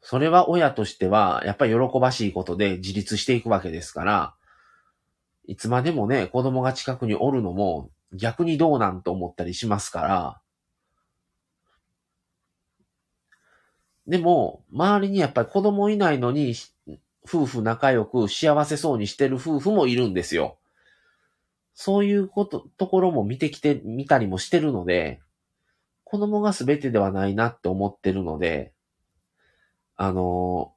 [0.00, 4.34] それは親としてはやっぱり喜ばしいことで自立していくわけですから、
[5.46, 10.40] いつまでもね、子供が近くにおるのも逆にどうなんと思ったりしますから、
[14.08, 16.54] でも、周りにやっぱり子供いないのに、
[17.28, 20.58] 夫婦仲良く幸せそうにしてる夫婦もいるんですよ。
[21.74, 25.20] そういうこと、ところも見てきて、見たりもしてるので、
[26.04, 28.72] 子供が全てではないなって思ってるので、
[29.96, 30.72] あの、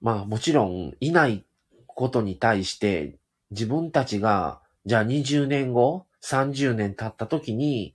[0.00, 1.46] まあもちろんいない
[1.86, 3.16] ことに対して
[3.52, 7.94] 自分たちがじゃあ20年後、30年経った時に、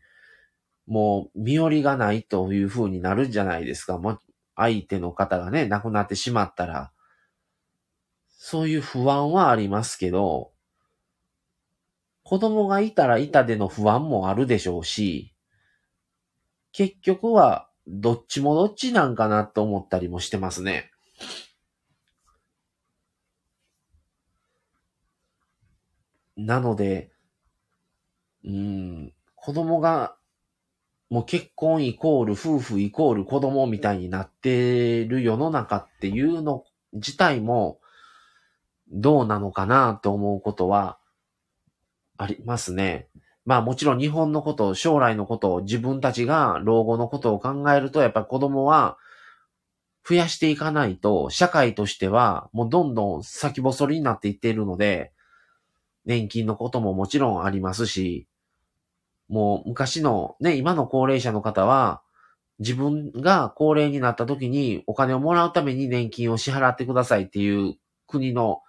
[0.87, 3.99] もう身寄りがないという風になるじゃないですか。
[3.99, 4.19] も
[4.59, 6.91] 相手の方がね、亡くなってしまったら。
[8.27, 10.51] そういう不安はありますけど、
[12.23, 15.33] 子供がいたらいたでの不安もあるでしょうし、
[16.71, 20.91] 結局はどっちもどっちなんかなと思ったりもしてますね。
[26.37, 27.11] なので、
[28.45, 30.15] うん、子供が、
[31.09, 37.79] もう結婚イコール夫婦イコール子供みたいになってる世の中っていうの自体も
[38.91, 40.99] どうなのかなと思うことは
[42.17, 43.07] ありますね。
[43.45, 48.97] まあもちろん日本のこと、将来のこと自分たちが老後のことを考えるとやっぱ子供は
[50.07, 55.11] 増やしていかないと社会としてはもうどんどん先細りになっていっているので
[56.05, 58.27] 年金のことももちろんありますし
[59.29, 62.01] もう昔のね、今の高齢者の方は、
[62.59, 67.75] 自分が高齢になった時にお金をもらうために年金を支払ってくださいっていう
[68.05, 68.61] 国の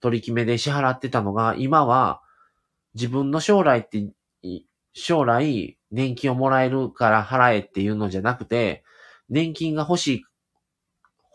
[0.00, 2.22] 取り決めで支払ってたのが、今は
[2.94, 4.12] 自分の将来って、
[4.94, 8.84] 将来年金をもらえるから払えっていうのじゃなくて、
[9.28, 10.22] 年金が欲しい、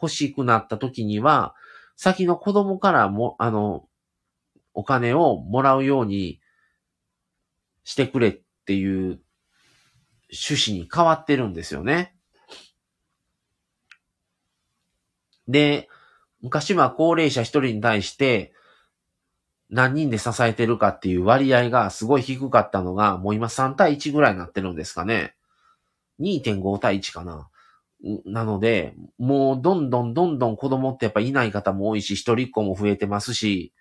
[0.01, 1.55] 欲しくなった時には、
[1.95, 3.85] 先の子供からも、あの、
[4.73, 6.41] お金をもらうように
[7.85, 9.19] してくれっていう
[10.31, 12.15] 趣旨に変わってるんですよね。
[15.47, 15.87] で、
[16.41, 18.53] 昔は高齢者一人に対して
[19.69, 25.35] 何人で支えてるかっていう割合がすごい低かったのが、もう今3対1ぐらいになってるんですかね。
[26.19, 27.49] 2.5対1かな。
[28.25, 33.73] なので、もうどんどんどんどん子供ってやっぱいない方も多いし、一人っ子も増えてますし、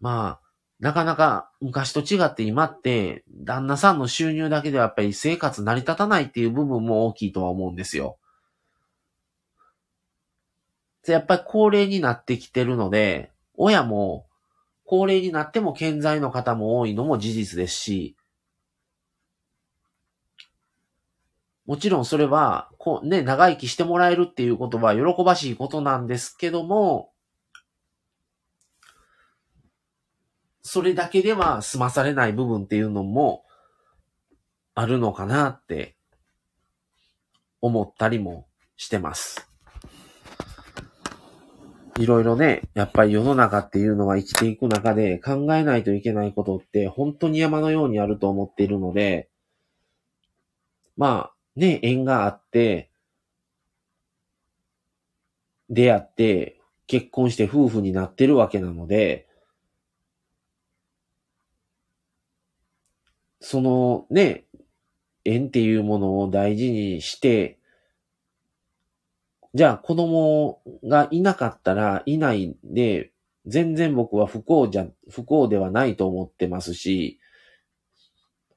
[0.00, 0.41] まあ、
[0.82, 8.18] なかなか昔と違って今って、旦那さんの収入だけではやっぱり生活成り立たないっていう部分も大きいとは思うんですよ。
[11.06, 14.26] やっぱり高齢になってきてるので、親も
[14.84, 18.16] 高齢になっても健在の方も多いのも事実ですし、
[21.64, 27.11] もちろんそれは、こうね、長生きしてもらえるっていうことは喜ばしいことなんですけども、
[30.62, 33.44] それだけでは済まされない部分っていうのも
[34.74, 35.96] あるのかなって
[37.60, 38.46] 思ったりも
[38.76, 39.48] してます。
[41.98, 49.28] いろいろね、やっぱり世の中っていうのは生きていく中で考えないといけないことって本当に山のようにあると思っているので、
[50.96, 52.90] まあね、縁があって、
[55.68, 59.26] 出会って、結婚して夫婦になってるわけなので、
[63.42, 64.44] そのね、
[65.24, 67.58] 縁っていうものを大事にして、
[69.52, 73.10] じゃあ子供がいなかったらいないで、
[73.44, 77.18] 全然僕は不幸じゃ、不幸ではないと思ってますし、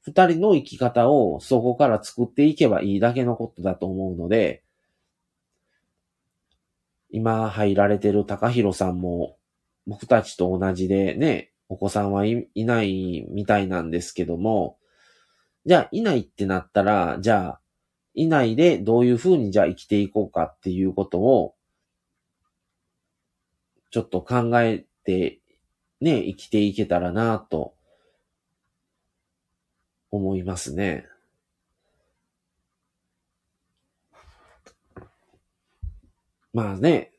[0.01, 4.63] 二人の生き方をそこから作っていけばいいだけのことだと思うので、
[7.09, 9.37] 今入られてる高弘さんも
[9.87, 14.77] 僕たちと同じでね、お子さんはいないみたいなんですけども、
[15.65, 17.59] じゃあいないってなったら、じゃあ、
[18.13, 21.55] いないでどういうふうにじゃあ生きていこうかっていうことを、
[23.91, 25.39] ちょっと考えて、
[26.01, 27.75] ね、生きていけたらなと、
[30.11, 31.07] 思いますね。
[36.53, 37.11] まあね、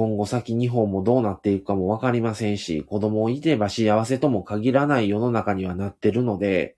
[0.00, 6.74] 今後先日本もどうなっていくかもわかりませんし、子供をいてば幸せとも限らない世の中にはなってるので、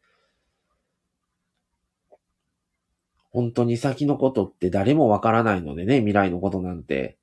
[3.30, 7.16] 本当に先のことって誰もわからないのでね、未来のことなんて。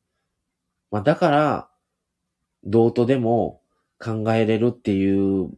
[0.89, 1.69] まあだから、
[2.63, 3.59] どうとでも
[3.99, 5.51] 考えれるっていう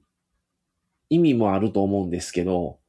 [1.10, 2.80] 意味もあると思うんですけど、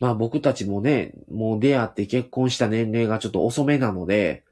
[0.00, 4.44] まあ僕たちもね、もう出会って結婚した年齢がちょっと遅めなので、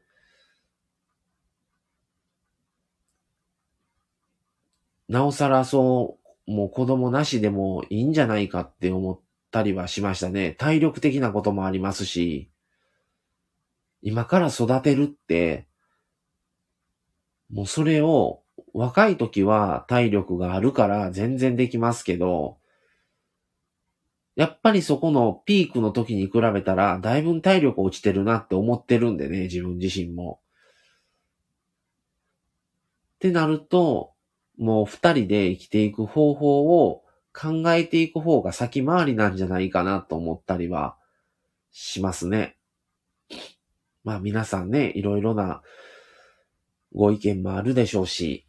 [5.09, 9.21] なおさらそう、もう子供なしでもいいんじゃないかって思っ
[9.51, 10.53] たりはしましたね。
[10.53, 12.51] 体力的なこともありますし、
[14.03, 15.67] 今から育てるって、
[17.53, 18.43] もうそれを
[18.73, 22.59] 若い時は体力があるから全然できますけど、
[24.37, 30.41] やっぱりそこのピークの時に比べたら、だいぶ体力落ちてるなって思ってるんでね、自分自身も。
[33.17, 34.13] ってなると、
[34.59, 37.03] もう二人で生きていく方法を
[37.35, 40.97] 考えていく方が先回りなんじゃないかなと思ったりは
[41.73, 42.57] しますね。
[44.05, 45.63] まあ皆さんね、いろいろな
[46.95, 48.46] ご意見もあるでしょうし、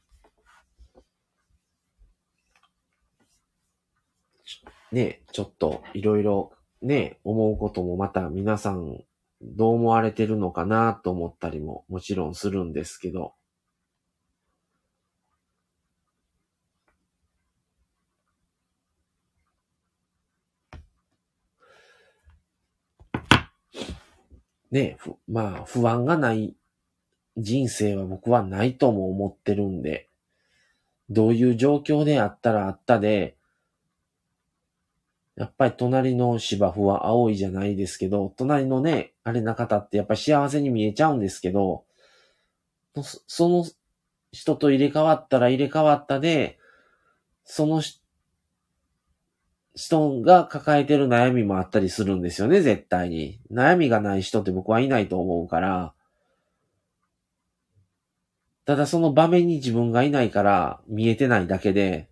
[4.92, 9.04] ね、ちょっといろいろね、思うこともまた皆さん
[9.42, 13.34] どう思われてるのかなと思ったりももちろんするんですけど、
[24.72, 26.56] ね、ふ、まあ不安がない
[27.38, 30.10] 人生は僕はないとも思ってるんで、
[31.10, 33.37] どういう状況であったらあったで、
[35.38, 41.86] やっぱり隣の芝生は青いじゃないですけど、隣のね、あれな方ってやっぱり幸せに見えちゃうんですけど、
[43.28, 43.64] その
[44.32, 46.58] 人と入れ替わったら入れ替わったで、
[47.46, 47.84] その
[49.76, 53.40] 人が抱えてる悩みもあったりするんですよね、絶対に。
[53.52, 55.94] 悩みがない人って僕はいないと思うから、
[58.66, 62.10] ただその場面に自分がいないから見えてないだけで、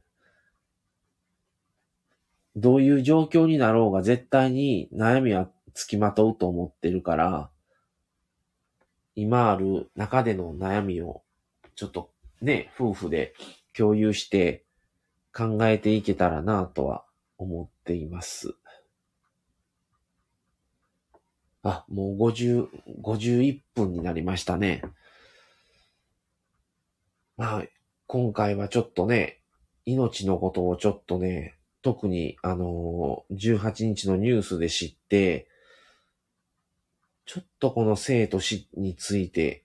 [2.55, 7.49] どういう状況になろうが絶対に悩みはつきまとうと思ってるから、
[9.15, 11.21] 今ある中での悩みを
[11.75, 13.33] ちょっとね、夫婦で
[13.75, 14.63] 共有して
[15.33, 17.05] 考えていけたらなとは
[17.37, 18.55] 思っています。
[21.63, 22.67] あ、もう50、
[23.01, 24.83] 51分になりましたね。
[27.37, 27.63] まあ、
[28.07, 29.41] 今回はちょっとね、
[29.85, 31.54] 命のことをちょっとね、
[31.85, 35.47] 特にあのー、18日のニュースで知って、
[37.27, 39.63] ちょっとこの生と死について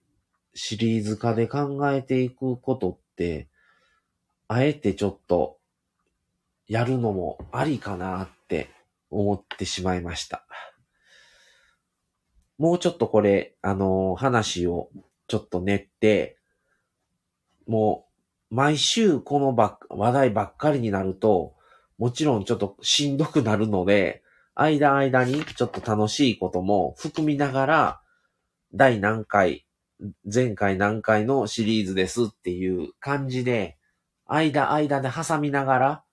[0.53, 3.49] シリーズ化で考えていくことって、
[4.49, 5.57] あえてちょっと
[6.69, 8.69] やるのもありかなって
[9.11, 10.45] 思ってしまいました。
[12.59, 14.91] もうちょっとこれ、あのー、話を
[15.27, 16.37] ちょっと練って、
[17.67, 18.05] も
[18.51, 21.55] う、毎週このば話題ばっかりになると、
[22.01, 24.23] もちろんちょっとしんどくなるので、
[24.55, 28.01] 間間にちょっと楽しいことも含みながら、
[28.73, 29.67] 第何回、
[30.25, 33.77] 前回何回のシリーズですっていう感じで、
[34.27, 36.05] 間間で挟みながら、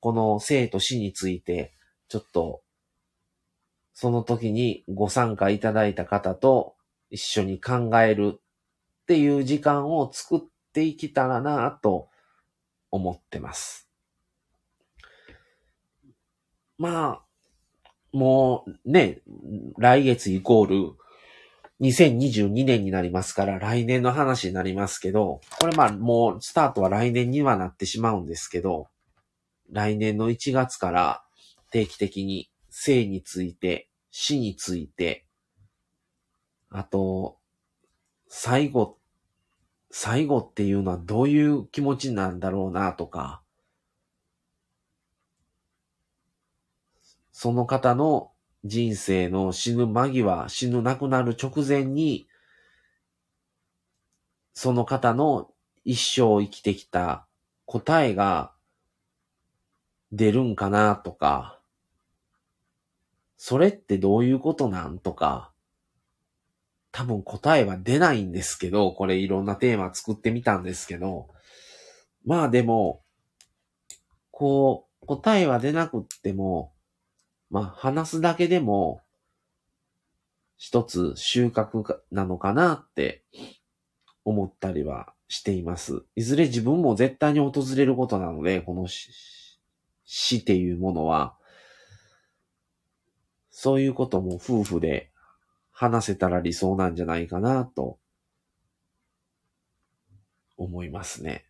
[0.00, 1.72] この生と死について、
[2.08, 2.60] ちょっと、
[3.94, 6.74] その時にご参加いただいた方と
[7.08, 8.40] 一緒に考えるっ
[9.06, 10.40] ていう時間を作っ
[10.74, 12.10] ていけたらなと
[12.90, 13.89] 思ってます。
[16.80, 17.22] まあ、
[18.10, 19.20] もうね、
[19.76, 20.92] 来月イコール
[21.82, 28.88] 2022年になりますから来年の話になりますけど、これまあもうスタートは来年にはなってしまうんですけど、
[29.70, 31.22] 来年の1月から
[31.70, 35.26] 定期的に生について、死について、
[36.70, 37.36] あと、
[38.26, 38.96] 最後、
[39.90, 43.42] 最後っていうのはどういう気持ちなんだろうなとか、
[47.42, 48.32] その方の
[48.64, 52.28] 人生の死ぬ間際、死ぬ亡くなる直前に、
[54.52, 55.50] その方の
[55.86, 57.26] 一生生きてきた
[57.64, 58.52] 答えが
[60.12, 61.58] 出るんかなとか、
[63.38, 65.50] それってどういうことなんとか、
[66.92, 71.30] 多分答えは出ないんですけど、これいろんなテーマ作ってみたんですけど、
[72.22, 73.00] まあでも、
[74.30, 76.74] こう、答えは出なくっても、
[77.50, 79.02] まあ話すだけでも、
[80.56, 83.24] 一つ収穫なのかなって
[84.24, 86.04] 思ったりはしています。
[86.16, 91.36] いずれ自分も絶対に訪れることなので、この死っていうものは、
[93.50, 95.10] そういうことも夫婦で
[95.70, 97.98] 話せたら理想なんじゃないかなと
[100.56, 101.44] 思いますね。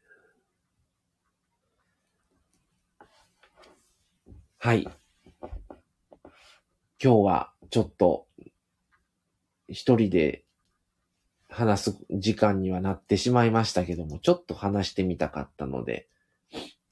[4.59, 5.00] はい。
[7.03, 8.27] 今日はちょっと
[9.69, 10.45] 一人で
[11.49, 16.09] 話す時間にはなってしまいましたけども、ちょっと話してみたかったので、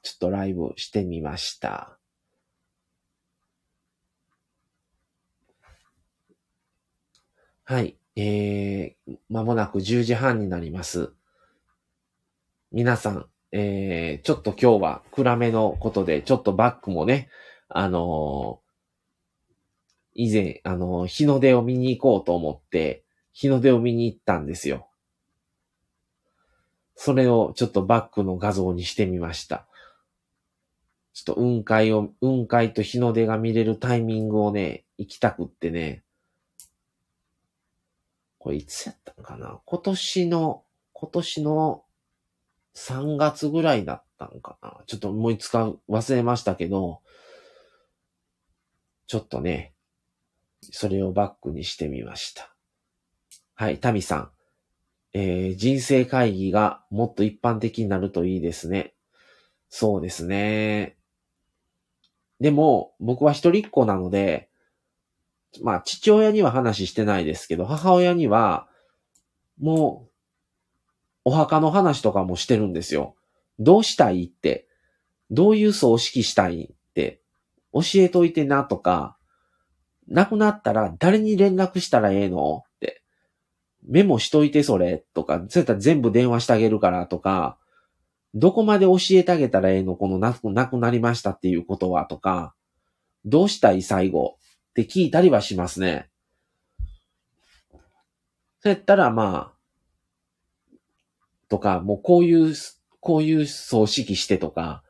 [0.03, 1.99] ちょっとライブしてみました。
[7.65, 7.99] はい。
[8.17, 11.13] えー、まもなく10時半になります。
[12.73, 17.29] 皆さん、えー、ちょっと今日は暗めのことで、ちょっとバックもね、
[17.69, 18.68] あのー、
[20.21, 24.89] 以前、あの、日の出を見に行こうと思って、日の出を見に行ったんですよ。
[26.97, 29.69] それをちょっとバックの画像にしてみました。
[31.13, 36.03] ちょっと雲海を、雲海と日の出が見れるタイミングをね、行きたくってね。
[38.39, 39.61] これいつやったんかな？
[39.65, 40.65] 今年の、
[40.95, 41.85] 今年の
[42.75, 44.79] 3月ぐらいだったんかな？
[44.89, 47.03] ちょっともういつか忘れましたけど、
[49.07, 49.75] ちょっとね、
[50.63, 52.55] それをバックにしてみました。
[53.55, 54.31] はい、タミさん。
[55.15, 58.95] えー、人生会議がもっと一般的になるといいですね。
[59.69, 60.97] そうですね。
[62.41, 64.49] でも、僕は一人っ子なので、
[65.63, 68.69] まあ、父親には話してないですけど、母親には、
[69.59, 70.11] もう、
[71.25, 73.17] お墓の話とかもしてるんですよ。
[73.59, 74.69] どうしたいって、
[75.31, 77.21] どういう葬式したいって、
[77.73, 79.18] 教えといてなとか、
[80.09, 82.65] 亡くなったら誰に連絡したらええの？
[82.67, 83.03] って、
[83.87, 87.59] メモしといてそれとか、そうやったら全部電話してあげるからとか、
[88.35, 89.97] どこまで教えてあげたらええの？
[89.97, 92.55] この亡くなりましたっていうことはとか、
[93.25, 94.37] どうしたい最後？
[94.71, 96.09] って聞いたりはしますね。
[98.61, 99.59] そうやったらまあ、
[101.49, 102.55] とか、もうこういう、
[103.01, 104.83] こういう葬式してとか、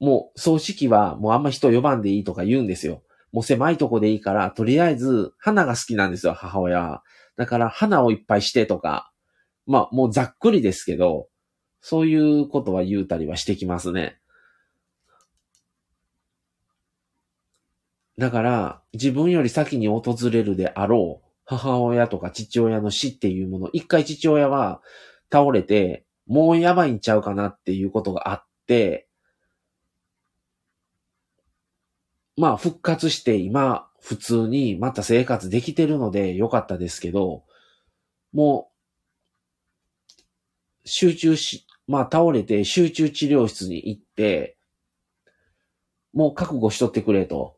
[0.00, 3.03] もう葬式はもうあんま人呼ばんでいいとか言うんですよ。
[3.34, 7.02] もう狭いとこでいいから、とりあえず花が好きなんですよ、母親。
[7.36, 9.10] だから花をいっぱいしてとか、
[9.66, 11.26] まあもうざっくりですけど、
[11.80, 14.20] そういうことは言うたりはしてきますね。
[18.18, 24.80] だから、自分より先に訪れるであろう母親とか父親の死っていうもの、一回父親は
[25.32, 29.08] 倒れて、もうやばいんちゃうかなっていうことがあって、
[32.36, 37.44] まあ復活して今普通にまた生活できてるのでよかったですけど、
[38.32, 38.70] も
[40.84, 44.56] う集中し、まあ倒れて集中治療室に行って、
[46.12, 47.56] もう覚悟しとってくれと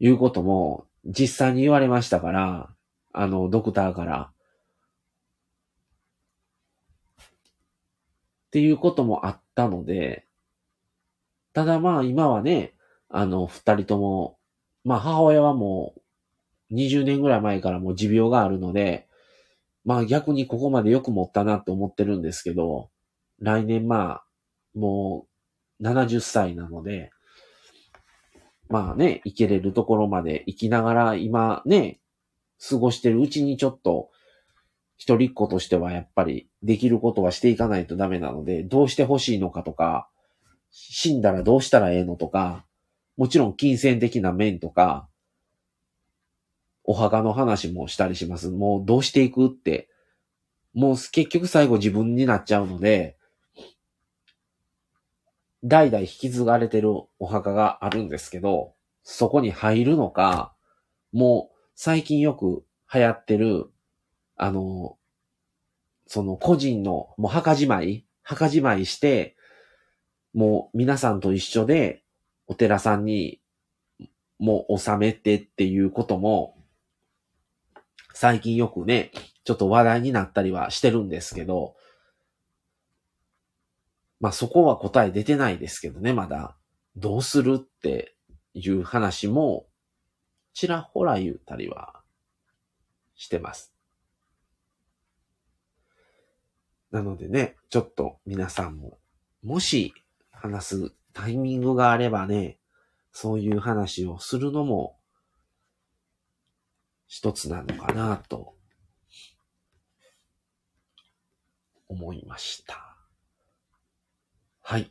[0.00, 2.70] いうことも実際に言われましたから、
[3.12, 4.30] あの、ドクターから。
[7.18, 7.22] っ
[8.50, 10.26] ていうこともあったので、
[11.52, 12.73] ただまあ今はね、
[13.16, 14.38] あの、二人とも、
[14.82, 15.94] まあ母親はも
[16.68, 19.06] う20年ぐらい前からもう持病があるので、
[19.84, 22.90] まあ逆にここまでよく持ったなって思ってるんですけど、
[23.38, 24.24] 来年まあ、
[24.74, 25.28] も
[25.78, 27.12] う70歳なので、
[28.68, 32.00] まあね、生きれるところまで生きながら今ね、
[32.68, 34.10] 過ごしてるうちにちょっと、
[34.96, 40.08] 一人っ子としてはやっぱりできることはしていかないとダメなので、どうしてほしいのかとか、
[40.72, 42.64] 死んだらどうしたらええのとか、
[43.16, 45.08] もちろん金銭的な面とか、
[46.84, 48.50] お墓の話もしたりします。
[48.50, 49.88] もうどうしていくって、
[50.74, 53.16] もう結局最後自分になっちゃうので、
[55.62, 60.54] 代々引き継がれてるお墓があるんですけど、そこに入るのか、
[61.12, 63.70] もう最近よく流行ってる、
[64.36, 64.98] あの、
[66.06, 69.36] その個人のもう墓じまい墓じまいして、
[70.34, 72.03] もう皆さんと一緒で
[72.46, 73.40] お寺さんに
[74.38, 76.56] もう納めてっていうことも、
[78.12, 79.10] 最近よくね、
[79.44, 81.76] ちょっと話題になったりはしてるんですけど、
[84.20, 86.56] まあそこは答え出てないですけどね、まだ。
[86.96, 88.14] どうするって
[88.54, 89.66] いう話も、
[90.52, 92.02] ちらほら言うたりは
[93.16, 93.72] してます。
[96.92, 98.98] なのでね、ちょっと皆さんも、
[99.42, 99.92] もし
[100.30, 102.58] 話すタイミングがあればね、
[103.12, 104.98] そういう話をするのも
[107.06, 108.54] 一つなのかなと
[111.88, 112.96] 思いました。
[114.60, 114.90] はい。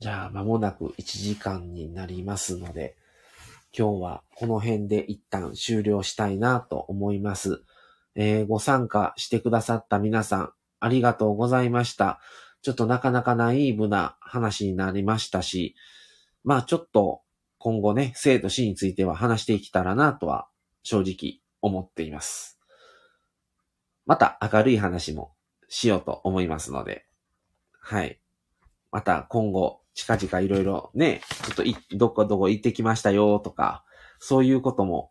[0.00, 2.96] じゃあ、間もなく1時間になりますので、
[3.76, 7.62] 今日はこの辺で一旦終了したいなと思います。
[8.14, 12.20] えー、ご参加してくださった皆さん、ありがとうございました。
[12.62, 15.74] ちょっとなかなかナイーブな話になりましたし、
[16.44, 17.22] まあちょっと
[17.58, 20.48] 今後ね、生と死については話していけたらなとは
[20.82, 22.58] 正直思っています。
[24.06, 25.34] また明るい話も
[25.68, 27.04] しようと思いますので、
[27.80, 28.20] はい。
[28.90, 33.84] また今後近々いろいろね、ちょっとい、どこどこ行ってきましたよとか、
[34.20, 35.10] そういうことも、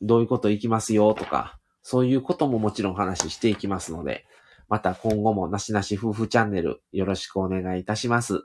[0.00, 4.24] どういうこと行きますよとか、そういうことももちろん話していきますので、
[4.72, 8.40] また今後もなしなし夫婦チャンネルよろしくお願いいたします。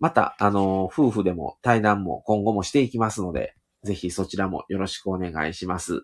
[0.00, 3.54] また、あの、夫婦でも対談も今後もしていきますので、
[3.84, 6.02] ぜひそちらもよろしくお願いします。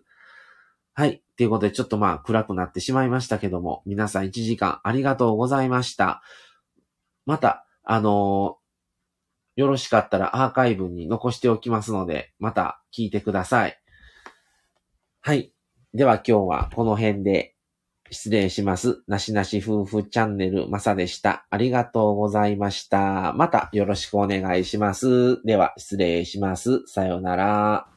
[0.93, 1.21] はい。
[1.35, 6.21] ということで、ちょっとまあ暗くなってしまいましたけども、皆さん1時間ありがとうございました。
[7.25, 13.77] また、あのー、よろしかったらアーカイブに残しておきますので、また聞いてください。
[15.19, 15.51] はい。
[15.93, 17.56] では今日はこの辺で
[18.11, 19.01] 失礼します。
[19.07, 21.45] なしなし夫婦チャンネルまさでした。
[21.49, 23.33] ありがとうございました。
[23.33, 25.43] またよろしくお願いします。
[25.45, 26.83] では失礼します。
[26.87, 27.96] さようなら。